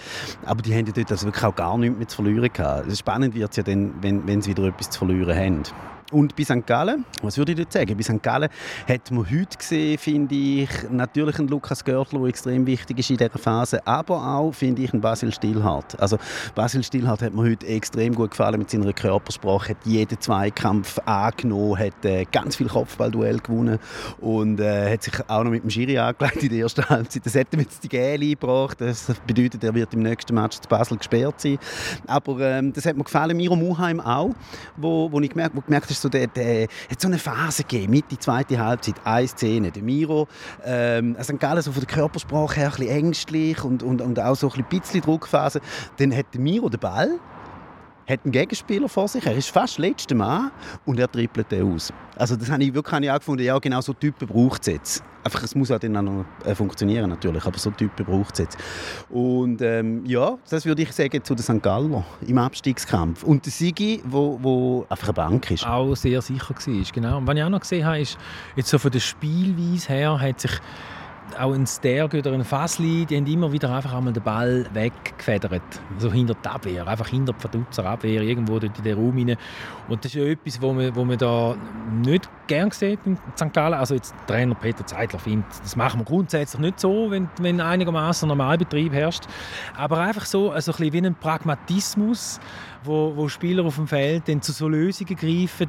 aber 0.44 0.62
die 0.62 0.72
haben 0.72 0.86
ja 0.86 0.92
dort 0.92 1.10
also 1.10 1.26
wirklich 1.26 1.44
auch 1.44 1.54
gar 1.54 1.76
nichts 1.76 1.98
mehr 1.98 2.08
zu 2.08 2.22
verlieren 2.22 2.52
gehabt. 2.52 2.96
Spannend 2.96 3.34
wird 3.34 3.50
es 3.50 3.56
ja 3.56 3.62
dann, 3.64 3.94
wenn, 4.00 4.26
wenn 4.26 4.40
sie 4.40 4.50
wieder 4.50 4.64
etwas 4.64 4.90
zu 4.90 5.00
verlieren 5.00 5.36
haben. 5.36 5.62
Und 6.10 6.34
bei 6.36 6.42
St. 6.42 6.66
Gallen, 6.66 7.04
was 7.20 7.36
würde 7.36 7.52
ich 7.52 7.58
dort 7.58 7.72
sagen? 7.72 7.94
Bei 7.94 8.02
St. 8.02 8.22
Gallen 8.22 8.48
hat 8.88 9.10
man 9.10 9.30
heute 9.30 9.58
gesehen, 9.58 9.98
finde 9.98 10.34
ich, 10.34 10.70
natürlich 10.90 11.38
einen 11.38 11.48
Lukas 11.48 11.84
Görtler, 11.84 12.20
der 12.20 12.28
extrem 12.28 12.64
wichtig 12.64 12.98
ist 12.98 13.10
in 13.10 13.18
dieser 13.18 13.38
Phase, 13.38 13.86
aber 13.86 14.16
auch, 14.16 14.52
finde 14.52 14.80
ich, 14.80 14.92
einen 14.94 15.02
Basil 15.02 15.30
Stillhardt. 15.34 16.00
Also 16.00 16.16
Basil 16.54 16.82
Stillhardt 16.82 17.20
hat 17.20 17.34
mir 17.34 17.42
heute 17.42 17.66
extrem 17.66 18.14
gut 18.14 18.30
gefallen 18.30 18.58
mit 18.58 18.70
seiner 18.70 18.94
Körpersprache, 18.94 19.70
hat 19.70 19.84
jeden 19.84 20.18
Zweikampf 20.18 20.98
angenommen, 21.04 21.78
hat 21.78 22.02
äh, 22.06 22.24
ganz 22.24 22.56
viel 22.56 22.68
Kopfballduell 22.68 23.40
gewonnen 23.40 23.78
und 24.18 24.60
äh, 24.60 24.94
hat 24.94 25.02
sich 25.02 25.12
auch 25.28 25.44
noch 25.44 25.50
mit 25.50 25.62
dem 25.62 25.68
Schiri 25.68 25.98
angelegt 25.98 26.42
in 26.42 26.48
der 26.48 26.60
ersten 26.60 26.88
Halbzeit. 26.88 27.26
Das 27.26 27.34
hat 27.34 27.52
ihm 27.52 27.60
jetzt 27.60 27.84
die 27.84 27.88
Gel 27.88 28.22
eingebracht, 28.22 28.80
das 28.80 29.12
bedeutet, 29.26 29.62
er 29.62 29.74
wird 29.74 29.92
im 29.92 30.00
nächsten 30.00 30.34
Match 30.34 30.58
zu 30.58 30.68
Basel 30.70 30.96
gesperrt 30.96 31.38
sein. 31.38 31.58
Aber 32.06 32.40
ähm, 32.40 32.72
das 32.72 32.86
hat 32.86 32.96
mir 32.96 33.04
gefallen, 33.04 33.36
Miro 33.36 33.56
Muheim 33.56 34.00
auch, 34.00 34.34
wo, 34.78 35.12
wo 35.12 35.20
ich 35.20 35.28
gemerkt, 35.28 35.54
gemerkt 35.66 35.97
ist 35.98 36.02
so 36.02 36.08
der, 36.08 36.26
der, 36.28 36.68
hat 36.90 37.00
so 37.00 37.08
eine 37.08 37.18
Phase 37.18 37.62
gegeben, 37.64 37.92
Mitte 37.92 38.18
zweite 38.18 38.58
Halbzeit, 38.58 38.94
eine 39.04 39.28
Szene, 39.28 39.70
der 39.70 39.82
Miro, 39.82 40.28
ähm, 40.64 41.16
also 41.18 41.34
St. 41.34 41.64
So 41.64 41.72
von 41.72 41.84
der 41.84 41.94
Körpersprache 41.94 42.60
her 42.60 42.66
ein 42.68 42.72
bisschen 42.72 42.96
ängstlich 42.96 43.64
und, 43.64 43.82
und, 43.82 44.00
und 44.00 44.20
auch 44.20 44.36
so 44.36 44.50
ein 44.50 44.64
bisschen 44.68 45.00
Druckphase. 45.00 45.60
Dann 45.96 46.16
hat 46.16 46.26
der 46.32 46.40
Miro 46.40 46.68
den 46.68 46.80
Ball 46.80 47.18
hat 48.08 48.20
einen 48.24 48.32
Gegenspieler 48.32 48.88
vor 48.88 49.06
sich, 49.06 49.26
er 49.26 49.36
ist 49.36 49.50
fast 49.50 49.78
letzter 49.78 50.14
Mann 50.14 50.50
und 50.86 50.98
er 50.98 51.10
trippelt 51.10 51.52
den 51.52 51.74
aus. 51.74 51.92
Also 52.16 52.36
das 52.36 52.50
habe 52.50 52.62
ich 52.64 52.72
wirklich 52.72 52.92
habe 52.92 53.04
ich 53.04 53.10
auch 53.10 53.18
gefunden, 53.18 53.44
ja 53.44 53.58
genau 53.58 53.80
so 53.80 53.92
Typen 53.92 54.26
braucht 54.26 54.62
es 54.62 54.66
jetzt. 54.68 55.04
Einfach, 55.22 55.42
es 55.42 55.54
muss 55.54 55.70
auch 55.70 55.78
dann 55.78 55.92
noch 55.92 56.24
äh, 56.44 56.54
funktionieren 56.54 57.10
natürlich, 57.10 57.44
aber 57.44 57.58
so 57.58 57.70
Typen 57.70 58.06
braucht 58.06 58.34
es 58.34 58.38
jetzt. 58.38 58.58
Und 59.10 59.60
ähm, 59.60 60.06
ja, 60.06 60.38
das 60.48 60.64
würde 60.64 60.82
ich 60.82 60.92
sagen 60.92 61.22
zu 61.22 61.34
den 61.34 61.42
St. 61.42 61.62
Galler 61.62 62.04
im 62.26 62.38
Abstiegskampf. 62.38 63.24
Und 63.24 63.44
der 63.44 63.52
Sigi, 63.52 64.02
wo, 64.06 64.38
wo 64.40 64.86
einfach 64.88 65.08
eine 65.08 65.14
Bank 65.14 65.50
ist. 65.50 65.66
Auch 65.66 65.94
sehr 65.94 66.22
sicher 66.22 66.54
war, 66.54 66.84
genau. 66.92 67.18
Und 67.18 67.26
was 67.26 67.36
ich 67.36 67.42
auch 67.42 67.48
noch 67.50 67.60
gesehen 67.60 67.84
habe, 67.84 68.00
ist, 68.00 68.16
jetzt 68.56 68.70
so 68.70 68.78
von 68.78 68.90
der 68.90 69.00
Spielweise 69.00 69.88
her 69.88 70.18
hat 70.18 70.40
sich 70.40 70.52
auch 71.38 71.52
ein 71.52 71.66
Sterg 71.66 72.14
oder 72.14 72.32
ein 72.32 72.44
Fassli, 72.44 73.06
die 73.06 73.16
haben 73.16 73.26
immer 73.26 73.52
wieder 73.52 73.74
einfach 73.74 73.94
einmal 73.94 74.12
den 74.12 74.22
Ball 74.22 74.66
weggefedert. 74.72 75.62
So 75.98 76.12
hinter 76.12 76.34
der 76.34 76.54
Abwehr, 76.54 76.86
einfach 76.86 77.08
hinter 77.08 77.32
der 77.32 77.40
Verdutzer 77.40 77.84
Abwehr, 77.84 78.22
irgendwo 78.22 78.58
dort 78.58 78.76
in 78.78 78.84
den 78.84 78.96
Raum 78.96 79.16
rein. 79.16 79.36
Und 79.88 80.04
das 80.04 80.14
ist 80.14 80.20
ja 80.20 80.24
etwas, 80.24 80.60
wo 80.60 80.72
man, 80.72 80.94
wo 80.94 81.04
man 81.04 81.18
da 81.18 81.56
nicht 82.02 82.28
gern 82.48 82.70
gesehen 82.70 82.98
in 83.04 83.16
St. 83.36 83.52
Gallen. 83.52 83.74
Also 83.74 83.94
jetzt 83.94 84.14
Trainer 84.26 84.56
Peter 84.56 84.84
Zeitler 84.84 85.18
findet, 85.18 85.46
das 85.62 85.76
machen 85.76 86.00
wir 86.00 86.04
grundsätzlich 86.04 86.60
nicht 86.60 86.80
so, 86.80 87.10
wenn, 87.10 87.28
wenn 87.40 87.60
einigermaßen 87.60 88.26
Normalbetrieb 88.26 88.92
herrscht. 88.92 89.24
Aber 89.76 89.98
einfach 89.98 90.24
so 90.24 90.50
also 90.50 90.72
ein 90.72 90.78
bisschen 90.78 90.92
wie 90.92 91.06
ein 91.06 91.14
Pragmatismus, 91.14 92.40
wo, 92.84 93.12
wo 93.14 93.28
Spieler 93.28 93.64
auf 93.64 93.76
dem 93.76 93.86
Feld 93.86 94.28
dann 94.28 94.42
zu 94.42 94.52
so 94.52 94.68
Lösungen 94.68 95.14
greifen 95.16 95.68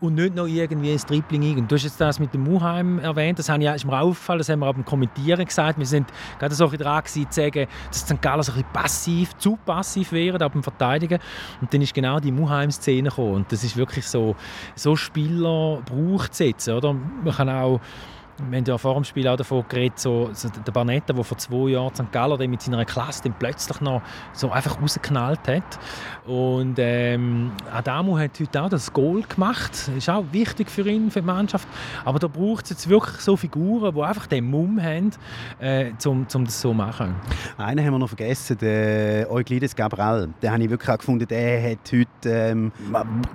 und 0.00 0.14
nicht 0.14 0.34
noch 0.34 0.46
irgendwie 0.46 0.92
ein 0.92 0.98
Tripling 0.98 1.58
ein. 1.58 1.68
Du 1.68 1.74
hast 1.74 1.84
jetzt 1.84 2.00
das 2.00 2.18
mit 2.18 2.32
dem 2.32 2.44
Muheim 2.44 2.98
erwähnt, 2.98 3.38
das 3.38 3.48
habe 3.48 3.62
ich, 3.62 3.70
ist 3.70 3.84
mir 3.84 3.92
auch 3.92 4.08
aufgefallen, 4.08 4.38
das 4.38 4.48
haben 4.48 4.60
wir 4.60 4.72
beim 4.72 4.84
Kommentieren 4.84 5.44
gesagt. 5.44 5.78
Wir 5.78 5.86
sind 5.86 6.08
gerade 6.38 6.54
so 6.54 6.68
ein 6.68 6.78
dran 6.78 7.02
gewesen, 7.02 7.30
zu 7.30 7.40
sagen, 7.40 7.66
dass 7.88 8.00
St. 8.00 8.22
Gallen 8.22 8.42
so 8.42 8.52
ein 8.52 8.58
bisschen 8.58 8.72
passiv, 8.72 9.36
zu 9.36 9.56
passiv 9.56 10.12
wären 10.12 10.40
ab 10.42 10.52
dem 10.52 10.62
Verteidigen. 10.62 11.18
Und 11.60 11.72
dann 11.72 11.82
ist 11.82 11.92
genau 11.92 12.18
die 12.18 12.32
Muheim-Szene 12.32 13.10
gekommen. 13.10 13.34
Und 13.34 13.52
das 13.52 13.64
ist 13.64 13.76
wirklich 13.76 14.06
so, 14.06 14.36
so 14.74 14.96
Spieler 14.96 15.82
braucht 15.84 16.19
es 16.28 16.38
jetzt, 16.38 16.68
oder? 16.68 16.92
Man 16.92 17.34
kann 17.34 17.48
auch 17.48 17.80
wir 18.48 18.58
haben 18.58 18.64
ja 18.64 18.78
vor 18.78 18.94
dem 18.94 19.04
Spiel 19.04 19.28
auch 19.28 19.36
davon 19.36 19.64
geredet, 19.68 19.98
so, 19.98 20.30
so 20.32 20.48
der 20.48 20.72
Barnetta, 20.72 21.12
der 21.12 21.24
vor 21.24 21.36
zwei 21.36 21.70
Jahren 21.70 21.94
St. 21.94 22.10
Galler 22.10 22.38
mit 22.48 22.62
seiner 22.62 22.84
Klasse 22.84 23.24
dann 23.24 23.34
plötzlich 23.38 23.80
noch 23.80 24.00
so 24.32 24.50
einfach 24.50 24.80
rausgeknallt 24.80 25.46
hat. 25.46 25.78
Und 26.26 26.76
ähm, 26.78 27.52
Adamu 27.72 28.18
hat 28.18 28.40
heute 28.40 28.62
auch 28.62 28.68
das 28.68 28.92
Goal 28.92 29.22
gemacht. 29.22 29.90
Ist 29.96 30.08
auch 30.08 30.24
wichtig 30.32 30.70
für 30.70 30.88
ihn, 30.88 31.10
für 31.10 31.20
die 31.20 31.26
Mannschaft. 31.26 31.68
Aber 32.04 32.18
da 32.18 32.26
braucht 32.26 32.64
es 32.64 32.70
jetzt 32.70 32.88
wirklich 32.88 33.20
so 33.20 33.36
Figuren, 33.36 33.94
die 33.94 34.00
einfach 34.02 34.26
den 34.26 34.48
Mumm 34.48 34.80
haben, 34.82 35.10
äh, 35.58 35.90
um, 36.06 36.26
um 36.34 36.44
das 36.44 36.60
so 36.60 36.70
zu 36.70 36.74
machen. 36.74 37.16
Einen 37.58 37.84
haben 37.84 37.94
wir 37.94 37.98
noch 37.98 38.08
vergessen, 38.08 38.56
den 38.58 39.26
Euclides 39.26 39.74
Gabriel. 39.74 40.28
Den 40.40 40.52
habe 40.52 40.62
ich 40.62 40.70
wirklich 40.70 40.90
auch 40.90 40.98
gefunden, 40.98 41.26
der 41.26 41.72
hat 41.72 41.92
heute 41.92 42.30
ähm, 42.30 42.72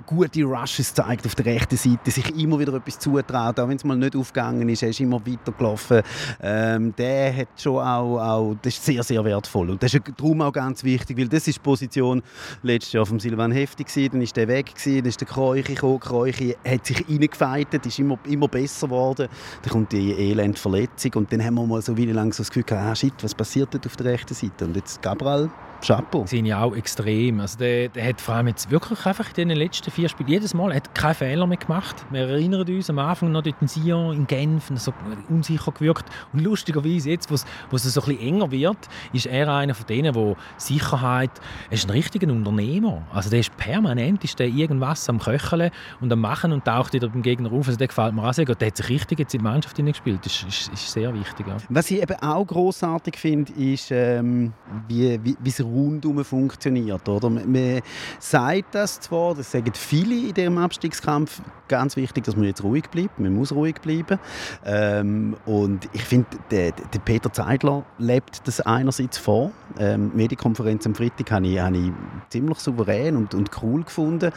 gute 0.06 0.42
Rushes 0.44 0.94
gezeigt 0.94 1.26
auf 1.26 1.34
der 1.34 1.46
rechten 1.46 1.76
Seite, 1.76 2.10
sich 2.10 2.34
immer 2.38 2.58
wieder 2.58 2.72
etwas 2.74 2.98
zutraut, 2.98 3.60
auch 3.60 3.68
wenn 3.68 3.76
es 3.76 3.84
mal 3.84 3.96
nicht 3.96 4.16
aufgegangen 4.16 4.68
ist 4.68 4.82
ist 4.96 5.00
immer 5.00 5.20
weitergelaufen. 5.24 6.02
Ähm, 6.40 6.94
der 6.96 7.36
hat 7.36 7.48
schon 7.56 7.76
auch, 7.76 8.18
auch, 8.18 8.56
das 8.62 8.74
ist 8.74 8.84
sehr, 8.84 9.02
sehr 9.02 9.24
wertvoll. 9.24 9.70
Und 9.70 9.82
das 9.82 9.94
ist 9.94 10.02
darum 10.16 10.42
auch 10.42 10.52
ganz 10.52 10.82
wichtig, 10.84 11.18
weil 11.18 11.28
das 11.28 11.46
ist 11.46 11.56
die 11.56 11.60
Position 11.60 12.22
letztes 12.62 12.92
Jahr 12.92 13.06
vom 13.06 13.20
Silvan 13.20 13.52
Heftig 13.52 13.88
gewesen, 13.88 14.12
dann 14.12 14.22
ist 14.22 14.36
der 14.36 14.48
weg 14.48 14.74
gewesen, 14.74 14.98
dann 14.98 15.08
ist 15.08 15.20
der 15.20 15.28
Kreuchi 15.28 15.74
gekommen. 15.74 16.00
Kreuchi 16.00 16.56
hat 16.66 16.86
sich 16.86 17.08
reingefeitet, 17.08 17.86
ist 17.86 17.98
immer, 17.98 18.18
immer 18.28 18.48
besser 18.48 18.86
geworden. 18.86 19.28
Dann 19.62 19.72
kommt 19.72 19.92
die 19.92 20.12
Elendverletzung 20.30 21.12
und 21.14 21.32
dann 21.32 21.44
haben 21.44 21.54
wir 21.54 21.66
mal 21.66 21.82
so 21.82 21.96
wie 21.96 22.06
lang 22.06 22.32
so 22.32 22.42
das 22.42 22.48
Gefühl 22.48 22.64
gehabt, 22.64 22.86
ah, 22.86 22.94
shit, 22.94 23.14
was 23.22 23.34
passiert 23.34 23.72
dort 23.72 23.86
auf 23.86 23.96
der 23.96 24.06
rechten 24.12 24.34
Seite? 24.34 24.64
Und 24.64 24.76
jetzt 24.76 25.02
Gabriel 25.02 25.50
Chapeau. 25.80 26.26
Sind 26.26 26.46
ja 26.46 26.62
auch 26.62 26.74
extrem. 26.74 27.40
Also 27.40 27.58
der, 27.58 27.88
der 27.88 28.08
hat 28.08 28.20
vor 28.20 28.34
allem 28.34 28.48
jetzt 28.48 28.70
wirklich 28.70 29.04
einfach 29.06 29.28
in 29.36 29.48
den 29.48 29.58
letzten 29.58 29.90
vier 29.90 30.08
Spielen 30.08 30.28
jedes 30.28 30.54
Mal 30.54 30.74
hat 30.74 30.94
keinen 30.94 31.14
Fehler 31.14 31.46
mehr 31.46 31.58
gemacht. 31.58 32.04
Wir 32.10 32.28
erinnern 32.28 32.66
uns 32.68 32.90
am 32.90 32.98
Anfang 32.98 33.32
noch 33.32 33.42
dort 33.42 33.60
in 33.60 33.68
Sion, 33.68 34.16
in 34.16 34.26
Genf, 34.26 34.70
so 34.74 34.92
unsicher 35.28 35.72
gewirkt. 35.72 36.06
Und 36.32 36.40
lustigerweise 36.40 37.10
jetzt, 37.10 37.30
wo 37.30 37.34
es, 37.34 37.44
so 37.82 38.00
ein 38.00 38.06
bisschen 38.06 38.20
enger 38.20 38.50
wird, 38.50 38.78
ist 39.12 39.26
er 39.26 39.52
einer 39.52 39.74
von 39.74 39.86
denen, 39.86 40.12
der 40.12 40.36
Sicherheit, 40.56 41.30
er 41.70 41.74
ist 41.74 41.86
ein 41.86 41.90
richtiger 41.90 42.30
Unternehmer. 42.30 43.02
Also 43.12 43.30
der 43.30 43.40
ist 43.40 43.56
permanent 43.56 44.24
ist 44.24 44.38
der 44.38 44.48
irgendwas 44.48 45.08
am 45.08 45.18
Köcheln 45.18 45.70
und 46.00 46.12
am 46.12 46.20
Machen 46.20 46.52
und 46.52 46.64
taucht 46.64 46.92
wieder 46.92 47.08
beim 47.08 47.22
Gegner 47.22 47.52
auf. 47.52 47.66
Also 47.66 47.78
der 47.78 47.88
gefällt 47.88 48.14
mir 48.14 48.22
auch 48.26 48.32
sehr 48.32 48.44
gut. 48.44 48.60
Der 48.60 48.68
hat 48.68 48.76
sich 48.76 48.88
richtig 48.88 49.18
jetzt 49.18 49.34
in 49.34 49.40
die 49.40 49.44
Mannschaft 49.44 49.76
gespielt. 49.76 50.20
Das 50.24 50.32
ist, 50.32 50.48
ist, 50.48 50.72
ist 50.72 50.92
sehr 50.92 51.12
wichtig. 51.14 51.46
Ja. 51.46 51.56
Was 51.68 51.90
ich 51.90 52.02
eben 52.02 52.16
auch 52.20 52.44
großartig 52.44 53.16
finde, 53.16 53.52
ist, 53.52 53.90
ähm, 53.90 54.52
wie, 54.88 55.18
wie, 55.22 55.36
wie 55.38 55.50
rundum 55.66 56.24
funktioniert. 56.24 57.08
Oder? 57.08 57.30
Man 57.30 57.80
sagt 58.18 58.74
das 58.74 59.00
zwar, 59.00 59.34
das 59.34 59.50
sagen 59.50 59.72
viele 59.74 60.28
in 60.28 60.34
diesem 60.34 60.58
Abstiegskampf, 60.58 61.40
ganz 61.68 61.96
wichtig, 61.96 62.24
dass 62.24 62.36
man 62.36 62.46
jetzt 62.46 62.62
ruhig 62.62 62.88
bleibt. 62.90 63.18
Man 63.18 63.34
muss 63.34 63.52
ruhig 63.52 63.76
bleiben. 63.80 64.18
Ähm, 64.64 65.36
und 65.46 65.88
ich 65.92 66.02
finde, 66.02 66.28
der, 66.50 66.72
der, 66.72 66.98
Peter 67.00 67.32
Zeidler 67.32 67.84
lebt 67.98 68.46
das 68.46 68.60
einerseits 68.60 69.18
vor. 69.18 69.50
Ähm, 69.78 70.10
die 70.12 70.16
Medienkonferenz 70.16 70.86
am 70.86 70.94
Freitag 70.94 71.30
habe 71.30 71.46
ich, 71.46 71.60
habe 71.60 71.76
ich 71.76 71.92
ziemlich 72.30 72.58
souverän 72.58 73.16
und, 73.16 73.34
und 73.34 73.50
cool 73.62 73.84
gefunden. 73.84 74.32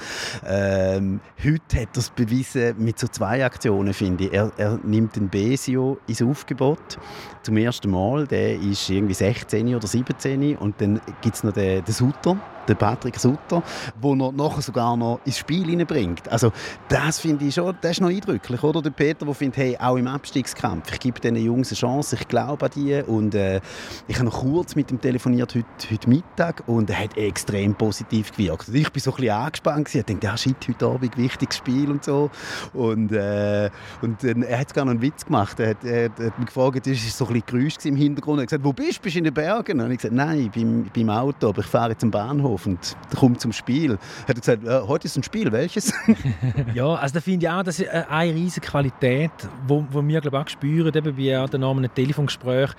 Ähm, 0.45 1.19
heute 1.43 1.81
hat 1.81 1.89
er 1.95 1.99
es 1.99 2.09
bewiesen 2.09 2.75
mit 2.77 2.99
so 2.99 3.07
zwei 3.07 3.45
Aktionen, 3.45 3.93
finde 3.93 4.25
ich. 4.25 4.33
Er, 4.33 4.51
er 4.57 4.79
nimmt 4.83 5.15
den 5.15 5.29
Besio 5.29 5.97
ins 6.07 6.21
Aufgebot 6.21 6.97
zum 7.43 7.57
ersten 7.57 7.89
Mal. 7.89 8.27
Der 8.27 8.55
ist 8.55 8.89
irgendwie 8.89 9.13
16 9.13 9.75
oder 9.75 9.87
17 9.87 10.57
und 10.57 10.79
dann 10.81 11.01
gibt 11.21 11.35
es 11.35 11.43
noch 11.43 11.53
den, 11.53 11.83
den 11.83 11.93
Sutter 11.93 12.37
der 12.69 12.75
Patrick 12.75 13.19
Sutter, 13.19 13.63
wo 13.99 14.13
er 14.13 14.31
nachher 14.31 14.61
sogar 14.61 14.95
noch 14.95 15.19
ins 15.25 15.37
Spiel 15.37 15.65
hineinbringt. 15.65 16.31
Also 16.31 16.51
das 16.87 17.19
finde 17.19 17.45
ich 17.45 17.55
schon, 17.55 17.75
das 17.81 17.91
ist 17.91 18.01
noch 18.01 18.09
eindrücklich, 18.09 18.63
oder? 18.63 18.81
Der 18.81 18.91
Peter, 18.91 19.25
der 19.25 19.33
findet, 19.33 19.57
hey, 19.57 19.77
auch 19.79 19.97
im 19.97 20.07
Abstiegskampf, 20.07 20.91
ich 20.93 20.99
gebe 20.99 21.19
diesen 21.19 21.35
Jungs 21.37 21.69
eine 21.69 21.77
Chance, 21.77 22.17
ich 22.19 22.27
glaube 22.27 22.65
an 22.65 22.71
die 22.75 23.01
und 23.05 23.35
äh, 23.35 23.59
ich 24.07 24.15
habe 24.15 24.25
noch 24.25 24.39
kurz 24.39 24.75
mit 24.75 24.91
ihm 24.91 25.01
telefoniert 25.01 25.55
heute, 25.55 25.67
heute 25.91 26.09
Mittag 26.09 26.63
und 26.67 26.89
er 26.89 26.99
hat 27.03 27.17
extrem 27.17 27.75
positiv 27.75 28.31
gewirkt. 28.31 28.69
Ich 28.69 28.91
bin 28.91 29.01
so 29.01 29.11
ein 29.11 29.17
bisschen 29.17 29.35
angespannt 29.35 29.85
gewesen, 29.85 30.05
ich 30.07 30.19
dachte, 30.19 30.25
ja 30.25 30.37
shit, 30.37 30.67
heute 30.67 30.85
Abend 30.85 31.17
wichtiges 31.17 31.57
Spiel 31.57 31.89
und 31.89 32.03
so 32.03 32.29
und, 32.73 33.11
äh, 33.11 33.69
und 34.01 34.23
äh, 34.23 34.35
er 34.47 34.59
hat 34.59 34.69
sogar 34.69 34.85
noch 34.85 34.91
einen 34.91 35.01
Witz 35.01 35.25
gemacht, 35.25 35.59
er 35.59 35.71
hat, 35.71 35.83
er 35.83 36.05
hat 36.05 36.39
mich 36.39 36.47
gefragt, 36.47 36.87
es 36.87 37.03
war 37.03 37.11
so 37.11 37.25
ein 37.27 37.41
bisschen 37.41 37.59
Geräusch 37.59 37.85
im 37.85 37.95
Hintergrund, 37.95 38.39
er 38.39 38.41
hat 38.43 38.49
gesagt, 38.49 38.63
wo 38.63 38.73
bist 38.73 38.99
du? 38.99 39.01
Bist 39.03 39.15
du 39.15 39.19
in 39.19 39.23
den 39.25 39.33
Bergen? 39.33 39.79
Und 39.81 39.91
ich 39.91 39.97
gesagt, 39.97 40.13
nein, 40.13 40.39
ich 40.39 40.51
bin, 40.51 40.89
im 40.93 41.09
Auto, 41.09 41.49
aber 41.49 41.61
ich 41.61 41.67
fahre 41.67 41.97
zum 41.97 42.11
Bahnhof 42.11 42.58
auf 42.59 42.65
und 42.65 42.95
kommt 43.17 43.41
zum 43.41 43.51
Spiel. 43.51 43.93
Hat 44.27 44.29
er 44.29 44.33
gesagt, 44.35 44.65
äh, 44.65 44.81
heute 44.87 45.05
ist 45.05 45.17
ein 45.17 45.23
Spiel, 45.23 45.51
welches? 45.51 45.93
ja, 46.73 46.95
also 46.95 47.13
da 47.13 47.21
finde 47.21 47.45
ich 47.45 47.51
auch, 47.51 47.63
das 47.63 47.79
ist 47.79 47.89
eine 47.89 48.33
riesige 48.33 48.67
Qualität, 48.67 49.31
wo, 49.67 49.85
wo 49.91 50.05
wir 50.05 50.21
glaube 50.21 50.39
auch 50.39 50.47
spüren, 50.47 50.93
eben 50.93 51.15
bei 51.15 51.47
der 51.47 51.59
Namen 51.59 51.83
ein 51.83 51.93
Telefongespräch 51.93 52.71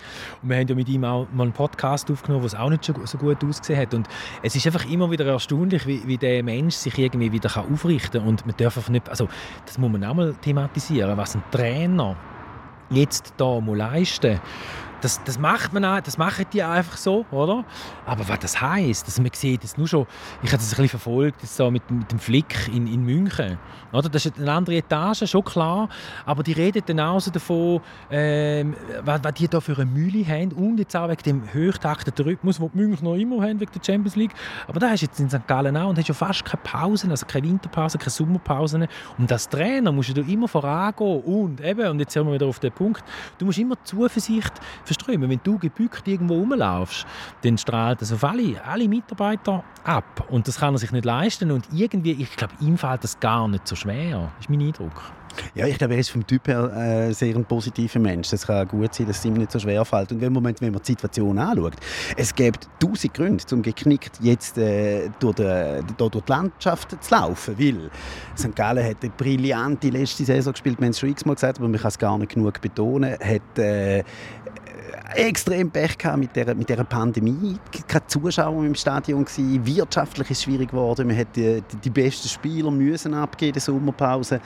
und 0.43 0.49
wir 0.49 0.57
haben 0.57 0.69
ja 0.69 0.75
mit 0.75 0.89
ihm 0.89 1.05
auch 1.05 1.27
mal 1.33 1.45
einen 1.45 1.53
Podcast 1.53 2.11
aufgenommen, 2.11 2.45
was 2.45 2.55
auch 2.55 2.71
nicht 2.71 2.85
so 2.85 2.93
gut 3.19 3.45
ausgesehen 3.45 3.81
hat 3.81 3.95
und 3.95 4.09
es 4.43 4.55
ist 4.55 4.67
einfach 4.67 4.89
immer 4.91 5.11
wieder 5.11 5.27
erstaunlich, 5.27 5.87
wie, 5.87 6.07
wie 6.07 6.19
der 6.19 6.43
Mensch 6.43 6.75
sich 6.75 6.99
irgendwie 6.99 7.33
wieder 7.33 7.51
aufrichten 7.57 8.21
kann 8.21 8.29
und 8.29 8.47
man 8.47 8.57
darf 8.57 8.89
nicht, 8.89 9.09
also 9.09 9.29
das 9.67 9.79
muss 9.79 9.91
man 9.91 10.05
auch 10.05 10.15
mal 10.15 10.35
thematisieren, 10.35 11.17
was 11.17 11.35
ein 11.35 11.43
Trainer 11.51 12.17
jetzt 12.91 13.35
da 13.37 13.59
leisten 13.59 14.33
muss 14.33 14.41
das, 15.01 15.23
das 15.25 15.39
macht 15.39 15.73
man 15.73 15.85
auch, 15.85 16.01
das 16.01 16.19
machen 16.19 16.47
die 16.53 16.63
einfach 16.63 16.97
so, 16.97 17.25
oder? 17.31 17.65
Aber 18.07 18.29
was 18.29 18.39
das 18.41 18.61
heisst, 18.61 19.07
dass 19.07 19.19
man 19.19 19.31
sieht 19.33 19.65
das 19.65 19.77
nur 19.77 19.89
schon, 19.89 20.07
ich 20.43 20.51
habe 20.51 20.59
das 20.59 20.67
ein 20.67 20.71
bisschen 20.71 20.89
verfolgt, 20.89 21.47
so 21.47 21.71
mit, 21.71 21.91
mit 21.91 22.11
dem 22.11 22.19
Flick 22.19 22.69
in, 22.73 22.87
in 22.87 23.05
München, 23.05 23.59
oder? 23.93 24.09
Das 24.09 24.27
ist 24.27 24.39
eine 24.39 24.53
andere 24.53 24.77
Etage, 24.77 25.29
schon 25.29 25.45
klar, 25.45 25.89
aber 26.27 26.43
die 26.43 26.53
reden 26.53 26.83
dann 26.87 27.01
auch 27.01 27.21
so 27.21 27.31
davon, 27.31 27.81
ähm, 28.11 28.75
was, 29.03 29.23
was 29.23 29.35
die 29.35 29.49
da 29.49 29.61
für 29.61 29.77
eine 29.77 29.87
Mühle 29.87 30.27
haben 30.27 30.53
und 30.53 30.79
jetzt 30.79 30.97
auch 30.97 31.09
wegen 31.09 31.23
dem 31.23 31.43
hochtakteten 31.55 32.25
Rhythmus, 32.25 32.59
den 32.59 32.71
die 32.73 32.79
München 32.79 33.05
noch 33.05 33.15
immer 33.15 33.43
haben 33.43 33.61
wegen 33.61 33.73
der 33.73 33.83
Champions 33.85 34.17
League, 34.17 34.33
aber 34.67 34.81
da 34.81 34.91
hast 34.91 35.01
du 35.01 35.07
jetzt 35.07 35.21
in 35.21 35.31
St. 35.31 35.47
Gallen 35.47 35.77
auch 35.77 35.89
und 35.89 35.99
hast 35.99 36.09
ja 36.09 36.15
fast 36.15 36.45
keine 36.45 36.63
Pausen, 36.63 37.11
also 37.11 37.27
keine 37.27 37.49
Winterpause, 37.49 37.99
keine 37.99 38.11
Sommerpausen 38.11 38.87
und 39.19 39.33
als 39.33 39.49
Trainer 39.49 39.93
musst 39.93 40.17
du 40.17 40.21
immer 40.23 40.49
vorangehen 40.49 41.21
und 41.23 41.61
eben, 41.61 41.89
und 41.89 42.01
jetzt 42.01 42.13
sind 42.13 42.27
wir 42.27 42.35
wieder 42.35 42.47
auf 42.47 42.59
den 42.59 42.73
Punkt, 42.73 43.05
du 43.39 43.47
musst 43.47 43.59
immer 43.59 43.77
Zuversicht 43.85 44.53
verströmen. 44.91 45.31
Wenn 45.31 45.41
du 45.43 45.59
gebückt 45.59 46.07
irgendwo 46.09 46.35
rumlaufst, 46.35 47.07
dann 47.43 47.57
strahlt 47.59 48.03
das 48.03 48.13
auf 48.13 48.25
alle, 48.25 48.63
alle 48.65 48.89
Mitarbeiter 48.89 49.63
ab. 49.85 50.27
Und 50.29 50.49
das 50.49 50.59
kann 50.59 50.75
er 50.75 50.79
sich 50.79 50.93
nicht 50.93 51.05
leisten. 51.05 51.51
Und 51.51 51.67
irgendwie, 51.73 52.13
ich 52.13 52.37
glaube, 52.37 52.55
ihm 52.61 52.77
fällt 52.77 53.05
das 53.05 53.19
gar 53.21 53.47
nicht 53.49 53.67
so 53.67 53.77
schwer. 53.77 54.33
Das 54.37 54.47
ist 54.47 54.51
mein 54.51 54.61
Eindruck. 54.61 55.13
Ja, 55.55 55.67
ich 55.67 55.79
glaube, 55.79 55.95
er 55.95 56.01
ist 56.01 56.11
vom 56.11 56.27
Typ 56.27 56.49
her 56.49 56.71
äh, 56.75 57.13
sehr 57.13 57.35
ein 57.35 57.45
positiver 57.45 57.99
Mensch. 57.99 58.33
Es 58.33 58.47
kann 58.47 58.67
gut 58.69 58.95
sein, 58.95 59.07
dass 59.07 59.19
es 59.19 59.25
ihm 59.25 59.35
nicht 59.35 59.51
so 59.53 59.59
schwer 59.59 59.85
fällt. 59.85 60.13
Und 60.13 60.21
wenn 60.21 60.33
man, 60.33 60.45
wenn 60.45 60.73
man 60.73 60.83
die 60.83 60.93
Situation 60.93 61.39
anschaut, 61.39 61.75
es 62.17 62.35
gibt 62.35 62.69
tausend 62.79 63.15
Gründe, 63.15 63.45
um 63.53 63.63
geknickt 63.63 64.19
jetzt 64.21 64.59
äh, 64.59 65.09
durch, 65.19 65.37
die, 65.37 65.81
durch 65.97 66.11
die 66.11 66.21
Landschaft 66.27 67.03
zu 67.03 67.15
laufen. 67.15 67.59
Weil 67.59 67.91
St. 68.37 68.55
Gallen 68.55 68.85
hat 68.85 68.97
eine 69.03 69.13
brillante 69.17 69.89
letzte 69.91 70.25
Saison 70.25 70.53
gespielt, 70.53 70.79
wir 70.79 70.87
haben 70.87 70.91
es 70.91 70.99
schon 70.99 71.11
x-mal 71.11 71.35
gesagt, 71.35 71.59
aber 71.59 71.69
man 71.69 71.81
kann 71.81 71.89
es 71.89 71.99
gar 71.99 72.19
nicht 72.19 72.35
genug 72.35 72.61
betonen. 72.61 73.17
Hat, 73.21 73.59
äh, 73.59 74.03
extrem 75.15 75.71
Pech 75.71 75.99
gehabt 75.99 76.19
mit 76.19 76.35
der, 76.37 76.55
mit 76.55 76.69
der 76.69 76.85
Pandemie. 76.85 77.57
Keine 77.87 78.07
Zuschauer 78.07 78.65
im 78.65 78.75
Stadion 78.75 79.25
gewesen. 79.25 79.67
Wirtschaftlich 79.67 80.31
ist 80.31 80.39
es 80.39 80.45
schwierig 80.45 80.71
geworden. 80.71 81.07
Man 81.07 81.17
hat 81.17 81.35
die, 81.35 81.63
die, 81.63 81.77
die 81.77 81.91
besten 81.91 82.29
Spieler 82.29 82.71
müssen 82.71 83.15
abgeben 83.15 83.49
in 83.49 83.53
der 83.55 83.63
Sommerpause. 83.63 84.41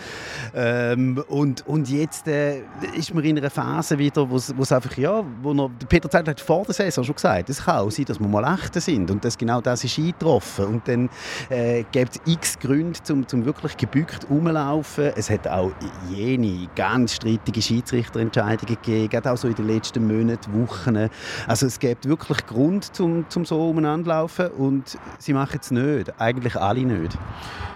Ähm, 0.74 1.22
und, 1.28 1.66
und 1.66 1.88
jetzt 1.88 2.26
äh, 2.26 2.62
ist 2.96 3.14
man 3.14 3.24
in 3.24 3.38
einer 3.38 3.50
Phase 3.50 3.98
wieder, 3.98 4.28
wo 4.28 4.36
es 4.36 4.72
einfach, 4.72 4.96
ja, 4.96 5.24
wo 5.42 5.54
noch, 5.54 5.70
Peter 5.88 6.10
Zeidler 6.10 6.30
hat 6.32 6.40
vor 6.40 6.64
der 6.64 6.74
Saison 6.74 7.04
schon 7.04 7.14
gesagt, 7.14 7.50
es 7.50 7.64
kann 7.64 7.78
auch 7.78 7.90
sein, 7.90 8.04
dass 8.06 8.18
wir 8.18 8.28
mal 8.28 8.44
achten 8.44 8.80
sind. 8.80 9.10
Und 9.10 9.24
das, 9.24 9.38
genau 9.38 9.60
das 9.60 9.84
ist 9.84 9.98
eingetroffen. 9.98 10.66
Und 10.66 10.88
dann 10.88 11.08
äh, 11.48 11.84
gibt 11.92 12.16
es 12.16 12.32
x 12.32 12.58
Gründe, 12.58 12.98
um 13.10 13.26
zum 13.26 13.44
wirklich 13.44 13.76
gebückt 13.76 14.26
rumlaufen. 14.28 15.12
Es 15.16 15.30
hat 15.30 15.46
auch 15.46 15.72
jene 16.10 16.68
ganz 16.74 17.14
strittige 17.14 17.60
Schiedsrichterentscheidungen 17.60 18.76
gegeben, 18.82 19.26
auch 19.26 19.36
so 19.36 19.48
in 19.48 19.54
den 19.54 19.66
letzten 19.66 20.06
Monaten, 20.06 20.52
Wochen. 20.54 21.08
Also 21.46 21.66
es 21.66 21.78
gibt 21.78 22.08
wirklich 22.08 22.46
Grund 22.46 22.94
zum, 22.94 23.28
zum 23.28 23.44
so 23.44 23.70
umeinander 23.70 24.08
laufen 24.10 24.48
und 24.48 24.98
sie 25.18 25.32
machen 25.32 25.60
es 25.60 25.70
nicht, 25.70 26.20
eigentlich 26.20 26.56
alle 26.56 26.80
nicht. 26.80 27.16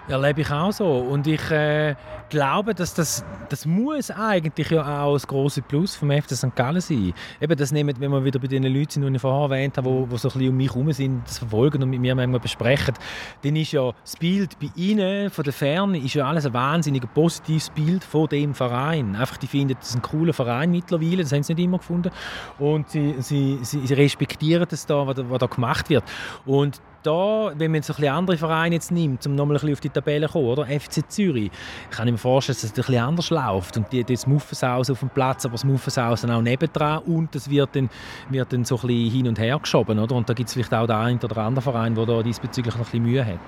Erlebe 0.09 0.41
ich 0.41 0.49
auch 0.49 0.71
so. 0.71 0.87
Und 0.87 1.27
ich 1.27 1.51
äh, 1.51 1.93
glaube, 2.29 2.73
dass 2.73 2.95
das, 2.95 3.23
das 3.49 3.67
muss 3.67 4.09
eigentlich 4.09 4.71
ja 4.71 5.03
auch 5.03 5.13
das 5.13 5.27
große 5.27 5.61
Plus 5.61 5.95
vom 5.95 6.09
FC 6.09 6.31
St. 6.31 6.55
Gallen 6.55 6.81
sein. 6.81 7.13
Eben 7.39 7.55
das 7.55 7.71
nehmen, 7.71 7.93
wenn 7.99 8.09
wir 8.09 8.25
wieder 8.25 8.39
bei 8.39 8.47
den 8.47 8.63
Leuten 8.63 8.89
sind, 8.89 9.05
die 9.05 9.15
ich 9.15 9.21
vorher 9.21 9.55
erwähnt 9.55 9.77
habe, 9.77 9.87
die, 9.87 10.09
die 10.09 10.17
so 10.17 10.29
ein 10.29 10.33
bisschen 10.33 10.49
um 10.49 10.57
mich 10.57 10.69
herum 10.69 10.91
sind, 10.93 11.27
das 11.27 11.37
verfolgen 11.37 11.83
und 11.83 11.91
mit 11.91 12.01
mir 12.01 12.15
manchmal 12.15 12.39
besprechen, 12.39 12.95
dann 13.43 13.55
ist 13.55 13.71
ja 13.71 13.91
das 14.01 14.15
Bild 14.17 14.57
bei 14.59 14.71
ihnen, 14.75 15.29
von 15.29 15.43
der 15.43 15.53
Ferne, 15.53 15.99
ist 15.99 16.15
ja 16.15 16.27
alles 16.27 16.47
ein 16.47 16.53
wahnsinnig 16.53 17.03
positives 17.13 17.69
Bild 17.69 18.03
von 18.03 18.27
dem 18.27 18.55
Verein. 18.55 19.15
Einfach, 19.15 19.37
die 19.37 19.45
finden, 19.45 19.75
das 19.79 19.89
ist 19.89 19.95
ein 19.95 20.01
cooler 20.01 20.33
Verein 20.33 20.71
mittlerweile, 20.71 21.17
das 21.17 21.31
haben 21.31 21.43
sie 21.43 21.53
nicht 21.53 21.65
immer 21.65 21.77
gefunden. 21.77 22.09
Und 22.57 22.89
sie, 22.89 23.13
sie, 23.19 23.59
sie, 23.61 23.85
sie 23.85 23.93
respektieren 23.93 24.65
das 24.67 24.87
da, 24.87 25.05
was 25.05 25.15
da, 25.15 25.29
was 25.29 25.37
da 25.37 25.45
gemacht 25.45 25.91
wird. 25.91 26.03
Und 26.47 26.81
da, 27.03 27.51
wenn 27.55 27.71
man 27.71 27.81
so 27.81 27.93
ein 27.93 28.07
andere 28.07 28.37
Vereine 28.37 28.75
jetzt 28.75 28.91
nimmt, 28.91 29.25
um 29.25 29.35
nochmal 29.35 29.57
ein 29.57 29.61
bisschen 29.61 29.73
auf 29.73 29.79
die 29.79 29.89
Tabelle 29.89 30.27
zu 30.27 30.33
kommen, 30.33 30.47
oder? 30.47 30.65
FC 30.65 31.09
Zürich, 31.09 31.51
kann 31.89 32.07
ich 32.07 32.13
mir 32.13 32.17
vorstellen, 32.17 32.55
dass 32.55 32.63
es 32.63 32.71
ein 32.71 32.75
bisschen 32.75 33.03
anders 33.03 33.29
läuft. 33.29 33.77
Und 33.77 33.91
die, 33.91 34.03
das 34.03 34.27
Muffensausen 34.27 34.93
auf 34.93 34.99
dem 34.99 35.09
Platz, 35.09 35.45
aber 35.45 35.53
das 35.53 35.63
Muffensausen 35.63 36.31
auch 36.31 36.41
nebendran 36.41 36.99
und 37.03 37.33
das 37.33 37.49
wird 37.49 37.75
dann, 37.75 37.89
wird 38.29 38.53
dann 38.53 38.65
so 38.65 38.75
ein 38.75 38.87
bisschen 38.87 39.11
hin 39.11 39.27
und 39.27 39.39
her 39.39 39.59
geschoben, 39.59 39.99
oder? 39.99 40.15
Und 40.15 40.29
da 40.29 40.33
gibt 40.33 40.49
es 40.49 40.53
vielleicht 40.53 40.73
auch 40.73 40.87
den 40.87 40.95
einen 40.95 41.19
oder 41.19 41.37
anderen 41.37 41.63
Verein, 41.63 41.95
der 41.95 42.05
da 42.05 42.23
diesbezüglich 42.23 42.75
noch 42.75 42.81
ein 42.81 42.85
bisschen 42.85 43.03
Mühe 43.03 43.25
hat. 43.25 43.39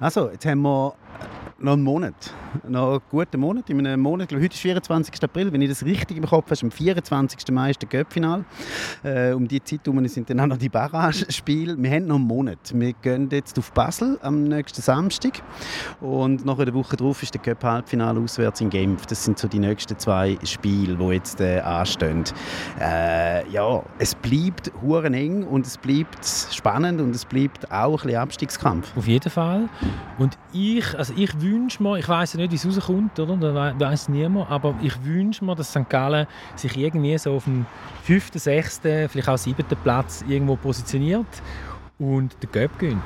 Also, 0.00 0.30
jetzt 0.30 0.46
haben 0.46 0.62
wir 0.62 0.94
noch 1.58 1.72
einen 1.72 1.82
Monat. 1.82 2.14
Noch 2.68 2.90
einen 2.90 3.00
guten 3.10 3.40
Monat. 3.40 3.70
In 3.70 3.86
einem 3.86 4.02
Monat, 4.02 4.28
glaube 4.28 4.42
heute 4.42 4.54
ist 4.54 4.60
24. 4.60 5.22
April, 5.22 5.52
wenn 5.52 5.62
ich 5.62 5.68
das 5.68 5.84
richtig 5.84 6.16
im 6.16 6.26
Kopf 6.26 6.50
habe, 6.50 6.60
am 6.62 6.70
24. 6.70 7.38
Mai 7.52 7.70
ist 7.70 7.82
der 7.82 7.88
Göppfinal. 7.88 8.44
Äh, 9.04 9.32
um 9.32 9.46
die 9.46 9.62
Zeit 9.62 9.80
herum 9.86 10.06
sind 10.08 10.28
dann 10.30 10.40
auch 10.40 10.46
noch 10.46 10.56
die 10.56 10.68
Barrage-Spiele. 10.68 11.76
Wir 11.78 11.90
haben 11.90 12.06
noch 12.06 12.16
einen 12.16 12.26
Monat. 12.26 12.58
Wir 12.74 12.92
gehen 12.94 13.28
jetzt 13.30 13.56
auf 13.58 13.70
Basel 13.72 14.18
am 14.22 14.44
nächsten 14.44 14.82
Samstag 14.82 15.42
und 16.00 16.44
nach 16.44 16.58
einer 16.58 16.74
Woche 16.74 16.96
darauf 16.96 17.22
ist 17.22 17.34
der 17.34 17.40
Göpp-Halbfinale 17.40 18.18
auswärts 18.18 18.60
in 18.60 18.70
Genf. 18.70 19.06
Das 19.06 19.24
sind 19.24 19.38
so 19.38 19.46
die 19.46 19.60
nächsten 19.60 19.96
zwei 19.98 20.36
Spiele, 20.42 20.96
die 20.96 21.04
jetzt 21.12 21.40
äh, 21.40 21.60
anstehen. 21.60 22.24
Äh, 22.80 23.48
ja, 23.50 23.82
es 23.98 24.14
bleibt 24.16 24.72
huren 24.82 25.14
eng 25.14 25.44
und 25.44 25.66
es 25.66 25.78
bleibt 25.78 26.24
spannend 26.24 27.00
und 27.00 27.14
es 27.14 27.24
bleibt 27.24 27.70
auch 27.70 28.00
ein 28.00 28.06
bisschen 28.06 28.20
Abstiegskampf. 28.20 28.96
Auf 28.96 29.06
jeden 29.06 29.30
Fall. 29.30 29.68
Und 30.18 30.36
ich, 30.52 30.98
also 30.98 31.14
ich 31.16 31.40
wünsche 31.40 31.82
mir, 31.82 31.98
ich 31.98 32.08
weiß 32.08 32.39
nicht, 32.40 32.52
wie 32.52 32.56
es 32.56 32.76
rauskommt, 32.76 33.18
oder? 33.18 33.36
Das 33.36 33.80
weiß 33.80 34.08
niemand, 34.08 34.50
aber 34.50 34.74
ich 34.82 35.04
wünsche 35.04 35.44
mir, 35.44 35.54
dass 35.54 35.70
St. 35.70 35.88
Gallen 35.88 36.26
sich 36.56 36.76
irgendwie 36.76 37.16
so 37.18 37.34
auf 37.34 37.44
dem 37.44 37.66
fünften, 38.02 38.38
sechsten, 38.38 39.08
vielleicht 39.08 39.28
auch 39.28 39.38
siebten 39.38 39.76
Platz 39.82 40.24
irgendwo 40.28 40.56
positioniert 40.56 41.26
und 41.98 42.42
den 42.42 42.50
Göpp 42.50 42.78
gönnt. 42.78 43.02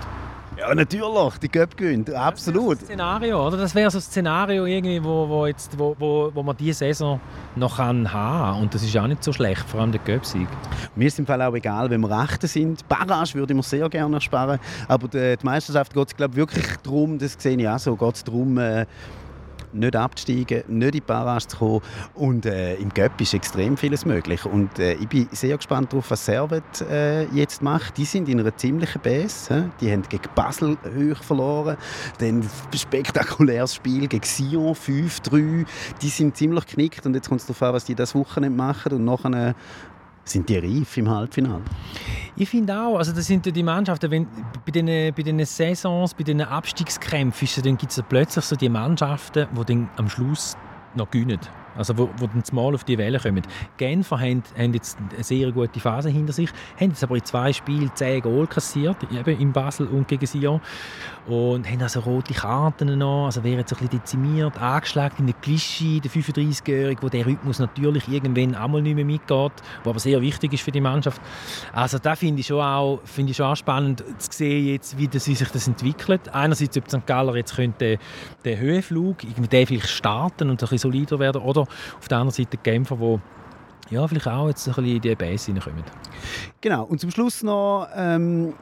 Ja, 0.56 0.72
natürlich, 0.72 1.38
die 1.42 1.48
Göpp 1.48 1.76
gewinnt, 1.76 2.14
absolut. 2.14 2.80
Das 2.80 2.84
Szenario, 2.84 3.44
oder? 3.44 3.56
Das 3.56 3.74
wäre 3.74 3.90
so 3.90 3.98
ein 3.98 4.02
Szenario, 4.02 4.66
irgendwie, 4.66 5.02
wo, 5.02 5.28
wo, 5.28 5.46
jetzt, 5.46 5.76
wo, 5.76 5.96
wo, 5.98 6.30
wo 6.32 6.42
man 6.44 6.56
diese 6.56 6.78
Saison 6.78 7.20
noch 7.56 7.78
haben 7.78 8.04
kann. 8.04 8.60
Und 8.60 8.72
das 8.72 8.84
ist 8.84 8.96
auch 8.96 9.08
nicht 9.08 9.24
so 9.24 9.32
schlecht, 9.32 9.62
vor 9.62 9.80
allem 9.80 9.90
der 9.90 10.00
Göpp-Sieg. 10.02 10.46
Mir 10.94 11.08
ist 11.08 11.18
im 11.18 11.26
Fall 11.26 11.42
auch 11.42 11.54
egal, 11.54 11.90
wenn 11.90 12.00
wir 12.02 12.22
Rechte 12.22 12.46
sind. 12.46 12.86
Barrage 12.88 13.34
würde 13.34 13.52
ich 13.52 13.56
mir 13.56 13.62
sehr 13.64 13.88
gerne 13.88 14.20
sparen. 14.20 14.60
Aber 14.86 15.08
die, 15.08 15.36
die 15.36 15.44
Meisterschaft 15.44 15.92
geht 15.92 16.06
es, 16.06 16.16
glaube 16.16 16.36
wirklich 16.36 16.66
darum, 16.84 17.18
das 17.18 17.34
sehe 17.36 17.56
ich 17.58 17.68
auch 17.68 17.78
so, 17.80 17.96
geht 17.96 18.14
es 18.14 18.22
darum, 18.22 18.56
äh, 18.56 18.86
nicht 19.74 19.96
abzusteigen, 19.96 20.64
nicht 20.68 20.86
in 20.86 20.90
die 20.92 21.00
Barrage 21.00 21.48
zu 21.48 21.56
kommen. 21.58 21.80
Und 22.14 22.46
äh, 22.46 22.76
im 22.76 22.90
Göpp 22.90 23.20
ist 23.20 23.34
extrem 23.34 23.76
vieles 23.76 24.04
möglich. 24.04 24.44
Und 24.44 24.78
äh, 24.78 24.94
ich 24.94 25.08
bin 25.08 25.28
sehr 25.32 25.56
gespannt 25.56 25.92
darauf, 25.92 26.10
was 26.10 26.24
Servet 26.24 26.80
äh, 26.82 27.24
jetzt 27.34 27.62
macht. 27.62 27.96
Die 27.96 28.04
sind 28.04 28.28
in 28.28 28.40
einer 28.40 28.56
ziemlichen 28.56 29.00
Base. 29.00 29.70
Die 29.80 29.90
haben 29.90 30.02
gegen 30.08 30.28
Basel 30.34 30.76
hoch 30.96 31.22
verloren. 31.22 31.76
Dann 32.18 32.40
ein 32.40 32.78
spektakuläres 32.78 33.74
Spiel 33.74 34.06
gegen 34.06 34.24
Sion 34.24 34.74
5-3. 34.74 35.66
Die 36.02 36.08
sind 36.08 36.36
ziemlich 36.36 36.66
knickt. 36.66 37.06
Und 37.06 37.14
jetzt 37.14 37.28
kommt 37.28 37.40
es 37.40 37.46
darauf 37.46 37.62
an, 37.62 37.74
was 37.74 37.84
die 37.84 37.94
das 37.94 38.14
Wochenende 38.14 38.56
machen. 38.56 38.92
Und 38.92 39.04
nachher 39.04 39.54
sind 40.24 40.48
die 40.48 40.58
reif 40.58 40.96
im 40.96 41.08
Halbfinale? 41.08 41.62
Ich 42.36 42.48
finde 42.48 42.78
auch, 42.78 42.96
also 42.98 43.12
das 43.12 43.26
sind 43.26 43.46
die 43.46 43.62
Mannschaften, 43.62 44.10
wenn, 44.10 44.26
bei, 44.64 44.72
den, 44.72 45.14
bei 45.14 45.22
den 45.22 45.44
Saisons, 45.44 46.14
bei 46.14 46.24
den 46.24 46.40
Abstiegskämpfen, 46.40 47.62
dann 47.62 47.76
gibt 47.76 47.92
es 47.92 48.02
plötzlich 48.08 48.44
so 48.44 48.56
die 48.56 48.68
Mannschaften, 48.68 49.46
die 49.56 49.64
dann 49.64 49.88
am 49.96 50.08
Schluss 50.08 50.56
noch 50.94 51.10
gewinnen. 51.10 51.40
Also 51.76 51.96
wo, 51.98 52.08
wo 52.18 52.26
dann 52.26 52.42
mal 52.52 52.74
auf 52.74 52.84
die 52.84 52.98
Welle 52.98 53.18
kommen. 53.18 53.42
Genfer 53.76 54.20
haben, 54.20 54.42
haben 54.56 54.74
jetzt 54.74 54.98
eine 54.98 55.24
sehr 55.24 55.50
gute 55.52 55.80
Phase 55.80 56.08
hinter 56.08 56.32
sich, 56.32 56.50
haben 56.80 56.90
jetzt 56.90 57.02
aber 57.02 57.16
in 57.16 57.24
zwei 57.24 57.52
Spielen 57.52 57.90
zehn 57.94 58.22
Goal 58.22 58.46
kassiert, 58.46 58.96
eben 59.10 59.40
in 59.40 59.52
Basel 59.52 59.86
und 59.86 60.08
gegen 60.08 60.26
Sion. 60.26 60.60
Und 61.26 61.68
haben 61.70 61.80
also 61.80 62.00
rote 62.00 62.34
Karten 62.34 62.98
noch, 62.98 63.26
also 63.26 63.42
wären 63.42 63.58
jetzt 63.58 63.72
ein 63.72 63.78
bisschen 63.78 63.98
dezimiert, 63.98 64.60
angeschlagen 64.60 65.16
in 65.20 65.26
der 65.26 65.34
Klischi, 65.36 66.00
der 66.00 66.10
35-Jährige, 66.10 67.02
wo 67.02 67.08
der 67.08 67.24
Rhythmus 67.24 67.58
natürlich 67.58 68.06
irgendwann 68.08 68.54
einmal 68.54 68.82
nicht 68.82 68.94
mehr 68.94 69.06
mitgeht, 69.06 69.52
wo 69.84 69.90
aber 69.90 69.98
sehr 69.98 70.20
wichtig 70.20 70.52
ist 70.52 70.62
für 70.62 70.72
die 70.72 70.82
Mannschaft. 70.82 71.20
Also 71.72 71.98
da 71.98 72.14
finde 72.14 72.40
ich 72.40 72.46
schon 72.46 72.60
auch, 72.60 73.00
ich 73.16 73.36
schon 73.36 73.46
auch 73.46 73.56
spannend 73.56 74.04
zu 74.18 74.30
sehen 74.30 74.66
jetzt, 74.66 74.98
wie, 74.98 75.08
das, 75.08 75.24
sich 75.24 75.48
das 75.48 75.66
entwickelt. 75.66 76.28
Einerseits, 76.28 76.76
ob 76.76 76.90
St. 76.90 77.06
Galler 77.06 77.36
jetzt 77.36 77.56
könnte 77.56 77.98
den 78.44 78.58
Höhenflug, 78.58 79.24
irgendwie 79.24 79.64
vielleicht 79.64 79.88
starten 79.88 80.50
und 80.50 80.54
ein 80.54 80.56
bisschen 80.56 80.78
solider 80.78 81.18
werden, 81.18 81.40
oder 81.42 81.63
auf 81.98 82.08
der 82.08 82.18
anderen 82.18 82.34
Seite 82.34 82.56
Kämpfer, 82.56 82.96
die 82.96 83.20
ja, 83.90 84.06
vielleicht 84.08 84.26
auch 84.26 84.48
jetzt 84.48 84.66
ein 84.66 84.74
bisschen 84.74 84.96
in 84.96 85.00
die 85.00 85.14
Base 85.14 85.46
hineinkommen. 85.46 85.84
Genau, 86.60 86.84
und 86.84 87.00
zum 87.00 87.10
Schluss 87.10 87.42
noch 87.42 87.86
ähm, 87.94 88.54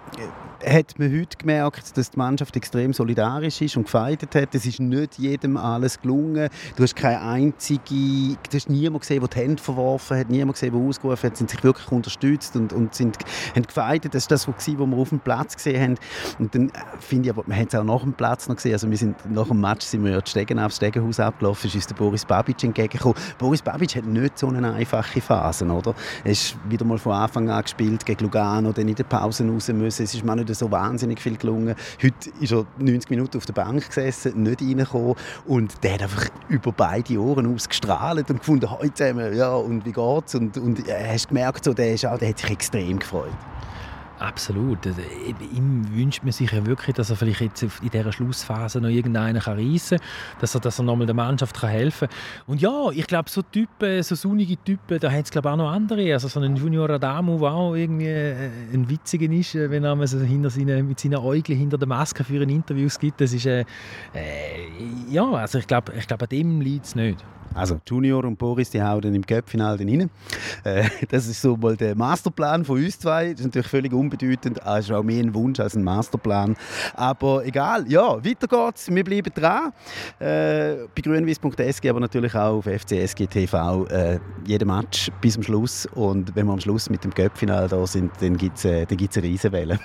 hat 0.67 0.99
man 0.99 1.13
heute 1.13 1.37
gemerkt, 1.39 1.97
dass 1.97 2.11
die 2.11 2.19
Mannschaft 2.19 2.57
extrem 2.57 2.93
solidarisch 2.93 3.61
ist 3.61 3.77
und 3.77 3.85
gefeitet 3.85 4.35
hat. 4.35 4.55
Es 4.55 4.67
ist 4.67 4.81
nicht 4.81 5.19
jedem 5.19 5.57
alles 5.57 6.01
gelungen. 6.01 6.49
Du 6.77 6.83
hast 6.83 6.97
keine 6.97 7.21
einzige, 7.21 8.37
du 8.51 8.55
hast 8.57 8.69
niemanden 8.69 9.01
gesehen, 9.01 9.21
der 9.21 9.29
die 9.29 9.39
Hände 9.39 9.63
verworfen 9.63 10.19
hat, 10.19 10.31
niemanden 10.31 10.53
gesehen, 10.53 10.73
der 10.73 10.81
ausgerufen 10.81 11.31
hat, 11.31 11.37
Sie 11.37 11.39
sind 11.39 11.51
sich 11.51 11.63
wirklich 11.65 11.91
unterstützt 11.91 12.57
und, 12.57 12.73
und 12.73 12.95
sind, 12.95 13.19
haben 13.55 13.63
gefeitet. 13.63 14.15
Das 14.15 14.25
war 14.25 14.29
das, 14.31 14.49
was 14.49 14.67
wir 14.67 14.81
auf 14.81 15.09
dem 15.09 15.21
Platz 15.21 15.57
gesehen 15.57 15.81
haben. 15.81 15.95
Und 16.39 16.55
dann 16.55 16.69
äh, 16.71 16.73
finde 16.99 17.29
ich, 17.29 17.35
aber 17.35 17.45
man 17.47 17.59
hat 17.59 17.69
es 17.69 17.75
auch 17.75 17.85
nach 17.85 18.03
dem 18.03 18.13
Platz 18.13 18.49
noch 18.49 18.57
gesehen. 18.57 18.73
Also 18.73 18.91
wir 18.91 18.97
sind, 18.97 19.31
nach 19.31 19.49
dem 19.49 19.61
Match 19.61 19.87
sind 19.87 20.05
wir 20.05 20.13
ja 20.13 20.27
Stegen 20.27 20.59
aufs 20.59 20.77
Stegenhaus 20.77 21.21
abgelaufen, 21.21 21.69
ist 21.69 21.75
uns 21.75 21.87
der 21.87 21.95
Boris 21.95 22.25
Babic 22.25 22.63
entgegengekommen. 22.63 23.17
Boris 23.39 23.63
Babic 23.63 23.97
hat 23.97 24.07
nicht 24.07 24.39
so 24.39 24.49
eine 24.49 24.75
einfache 25.13 25.21
Phase, 25.21 25.67
oder? 25.67 25.95
Er 26.25 26.33
ist 26.33 26.57
wieder 26.69 26.85
mal 26.85 26.99
von 26.99 27.13
Anfang 27.13 27.49
an 27.51 27.63
gespielt 27.63 28.05
gegen 28.05 28.25
Lugano, 28.25 28.73
dann 28.73 28.89
in 28.89 28.95
der 28.95 29.05
Pause 29.05 29.47
raus 29.47 29.69
müssen. 29.69 30.05
Es 30.05 30.15
ist 30.15 30.25
mir 30.25 30.37
nicht 30.37 30.55
so 30.55 30.71
wahnsinnig 30.71 31.21
viel 31.21 31.37
gelungen. 31.37 31.75
Heute 32.03 32.31
ist 32.41 32.53
er 32.53 32.65
90 32.79 33.11
Minuten 33.11 33.37
auf 33.37 33.47
der 33.47 33.53
Bank 33.53 33.87
gesessen, 33.87 34.43
nicht 34.43 34.63
reingekommen 34.63 35.15
und 35.47 35.83
der 35.83 35.95
hat 35.95 36.03
einfach 36.03 36.29
über 36.49 36.73
beide 36.73 37.19
Ohren 37.19 37.53
ausgestrahlt 37.55 38.31
und 38.31 38.39
gefunden, 38.39 38.71
heute 38.71 38.95
zusammen, 38.95 39.37
ja, 39.37 39.55
und 39.55 39.85
wie 39.85 39.93
geht's? 39.93 40.35
Und, 40.35 40.57
und 40.59 40.89
äh, 40.89 41.13
hast 41.13 41.29
gemerkt, 41.29 41.65
so, 41.65 41.75
der, 41.75 41.95
ist 41.95 42.07
auch, 42.07 42.19
der 42.19 42.31
hat 42.31 42.39
sich 42.39 42.51
extrem 42.51 42.99
gefreut. 42.99 43.31
Absolut. 44.23 44.87
Also, 44.87 45.01
ihm 45.53 45.85
wünscht 45.93 46.23
man 46.23 46.31
sich 46.31 46.53
ja 46.53 46.65
wirklich, 46.65 46.95
dass 46.95 47.11
er 47.11 47.17
vielleicht 47.17 47.41
jetzt 47.41 47.63
in 47.63 47.91
dieser 47.91 48.13
Schlussphase 48.13 48.81
noch 48.81 48.89
irgendeinen 48.89 49.37
reissen 49.37 49.99
kann, 49.99 50.07
dass 50.41 50.55
er, 50.55 50.61
dass 50.61 50.79
er 50.79 50.85
nochmal 50.85 51.07
der 51.07 51.15
Mannschaft 51.15 51.59
kann 51.59 51.71
helfen 51.71 52.09
kann. 52.09 52.45
Und 52.47 52.61
ja, 52.61 52.91
ich 52.93 53.09
glaube, 53.09 53.29
so 53.29 53.43
Typen, 53.43 54.01
so 54.05 54.15
sonnige 54.15 54.57
Typen, 54.63 55.01
da 55.01 55.11
hat 55.11 55.25
es 55.25 55.31
glaube 55.33 55.51
auch 55.51 55.57
noch 55.57 55.73
andere. 55.73 56.13
Also 56.13 56.29
so 56.29 56.39
ein 56.39 56.55
Junior 56.55 56.89
Adamo, 56.89 57.41
der 57.41 57.51
auch 57.51 57.75
irgendwie 57.75 58.07
äh, 58.07 58.51
ein 58.73 58.89
Witziger 58.89 59.29
ist, 59.33 59.57
äh, 59.57 59.69
wenn 59.71 59.83
er 59.83 60.07
so 60.07 60.21
hinter 60.21 60.51
seine, 60.51 60.85
mit 60.85 61.01
seinen 61.01 61.17
Äugeln 61.17 61.59
hinter 61.59 61.77
der 61.77 61.89
Maske 61.89 62.23
für 62.23 62.41
ein 62.41 62.49
Interviews 62.49 63.01
gibt. 63.01 63.21
Das 63.21 63.33
ist, 63.33 63.47
äh, 63.47 63.65
äh, 64.15 64.25
ja, 65.11 65.29
also 65.33 65.59
ich 65.59 65.67
glaube, 65.67 65.93
ich 65.99 66.07
glaub, 66.07 66.23
an 66.23 66.29
dem 66.29 66.61
liegt 66.61 66.87
es 66.87 66.95
nicht. 66.95 67.25
Also 67.55 67.81
Junior 67.87 68.25
und 68.25 68.39
Boris, 68.39 68.71
die 68.71 68.83
hauen 68.83 69.01
dann 69.01 69.15
im 69.15 69.25
Cup-Final 69.25 69.77
rein. 69.77 70.11
Äh, 70.65 70.89
das 71.09 71.27
ist 71.27 71.43
so 71.43 71.57
mal 71.57 71.77
der 71.77 71.95
Masterplan 71.95 72.65
von 72.65 72.83
uns 72.83 72.99
zwei. 72.99 73.33
Das 73.33 73.41
ist 73.41 73.47
natürlich 73.47 73.69
völlig 73.69 73.93
unbedeutend. 73.93 74.61
Das 74.65 74.87
ist 74.87 74.93
auch 74.93 75.03
mehr 75.03 75.23
ein 75.23 75.35
Wunsch 75.35 75.61
als 75.61 75.77
ein 75.77 75.85
Masterplan. 75.85 76.57
Aber 76.95 77.45
egal, 77.45 77.91
ja, 77.91 78.25
weiter 78.25 78.47
geht's. 78.47 78.89
Wir 78.91 79.05
bleiben 79.05 79.33
dran. 79.35 79.73
Äh, 80.19 80.87
bei 80.95 81.03
grünwies.sg, 81.03 81.89
aber 81.89 82.01
natürlich 82.01 82.35
auch 82.35 82.59
auf 82.59 82.65
FCSG 82.65 83.27
TV. 83.27 83.87
Äh, 83.87 84.19
jeden 84.47 84.69
Match 84.69 85.11
bis 85.21 85.35
zum 85.35 85.43
Schluss. 85.43 85.87
Und 85.95 86.35
wenn 86.35 86.47
wir 86.47 86.53
am 86.53 86.61
Schluss 86.61 86.89
mit 86.89 87.05
dem 87.05 87.13
Cup-Final 87.13 87.69
da 87.69 87.87
sind, 87.87 88.13
dann 88.21 88.37
gibt 88.37 88.59
es 88.59 88.65
äh, 88.65 88.87
eine 88.89 89.23
Riesenwelle. 89.23 89.79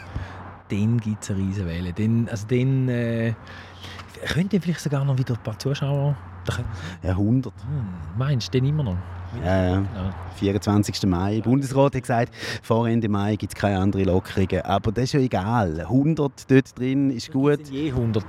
Dann 0.70 1.00
gibt 1.00 1.24
es 1.24 1.30
eine 1.30 1.40
Riesenwelle. 1.40 1.94
Dann, 1.94 2.28
also 2.30 2.46
dann 2.48 2.90
äh, 2.90 3.34
könnte 4.26 4.60
vielleicht 4.60 4.82
sogar 4.82 5.06
noch 5.06 5.18
wieder 5.18 5.36
ein 5.36 5.44
paar 5.44 5.58
Zuschauer 5.60 6.16
ja, 7.04 7.12
100. 7.12 7.54
Hm, 7.54 8.18
meinst 8.18 8.48
du 8.48 8.60
den 8.60 8.70
immer 8.70 8.84
noch? 8.84 8.98
Ja, 9.44 9.64
ja. 9.64 9.74
ja. 9.76 10.14
24. 10.36 11.06
Mai. 11.06 11.36
Der 11.36 11.42
Bundesrat 11.42 11.96
hat 11.96 12.02
gesagt, 12.02 12.34
vor 12.64 12.88
Ende 12.88 13.10
Mai 13.10 13.36
gibt 13.36 13.54
es 13.54 13.60
keine 13.60 13.80
anderen 13.80 14.06
Lockerungen. 14.06 14.62
Aber 14.62 14.92
das 14.92 15.06
ist 15.06 15.14
ja 15.14 15.20
egal. 15.20 15.82
100 15.82 16.50
dort 16.50 16.80
drin 16.80 17.10
ist 17.10 17.32
gut. 17.32 17.68
Je 17.70 17.90
100. 17.90 18.26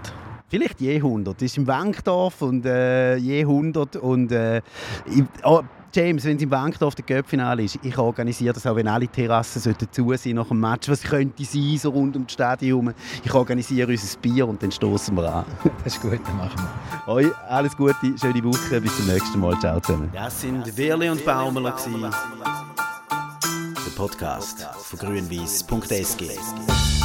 Vielleicht 0.49 0.81
je 0.81 0.97
100. 0.97 1.37
Das 1.37 1.43
ist 1.43 1.59
im 1.59 1.67
Wankdorf 1.67 2.43
und 2.43 2.65
äh, 2.65 3.17
je 3.17 3.41
100. 3.41 3.97
Und, 3.97 4.33
äh, 4.33 4.59
ich, 5.07 5.23
oh, 5.45 5.63
James, 5.95 6.25
wenn 6.25 6.37
es 6.37 6.43
im 6.43 6.51
Wankdorf 6.51 6.95
der 6.95 7.05
Göppfinale 7.05 7.63
ist, 7.63 7.79
ich 7.83 7.97
organisiere 7.97 8.53
das 8.55 8.67
auch, 8.67 8.77
wenn 8.77 8.89
alle 8.89 9.09
Terrassen 9.09 9.61
sollten 9.61 9.89
zu 9.91 10.15
sein 10.17 10.35
nach 10.35 10.49
dem 10.49 10.61
Match. 10.61 10.89
Was 10.89 11.03
könnte 11.03 11.45
sein, 11.45 11.79
so 11.79 11.91
rund 11.91 12.17
um 12.17 12.25
das 12.25 12.33
Stadion? 12.35 12.93
Ich 13.25 13.33
organisiere 13.33 13.91
unser 13.91 14.19
Bier 14.19 14.47
und 14.47 14.63
dann 14.63 14.71
stoßen 14.71 15.17
wir 15.17 15.35
an. 15.35 15.45
Das 15.85 15.95
ist 15.95 16.03
gut, 16.03 16.21
dann 16.25 16.37
machen 16.37 16.61
wir. 17.07 17.13
Euch 17.13 17.27
alles 17.49 17.77
Gute, 17.77 17.95
schöne 18.21 18.45
Woche, 18.45 18.81
bis 18.81 18.97
zum 18.97 19.07
nächsten 19.07 19.41
Mal. 19.41 19.59
Ciao 19.61 19.81
zusammen. 19.81 20.11
Das 20.13 20.41
sind 20.41 20.77
Wirli 20.77 21.09
und 21.09 21.25
Baumeler. 21.25 21.73
gewesen. 21.73 22.11
Der 23.87 23.91
Podcast 23.97 24.67
von 24.83 24.99
grünwies.sg. 24.99 26.98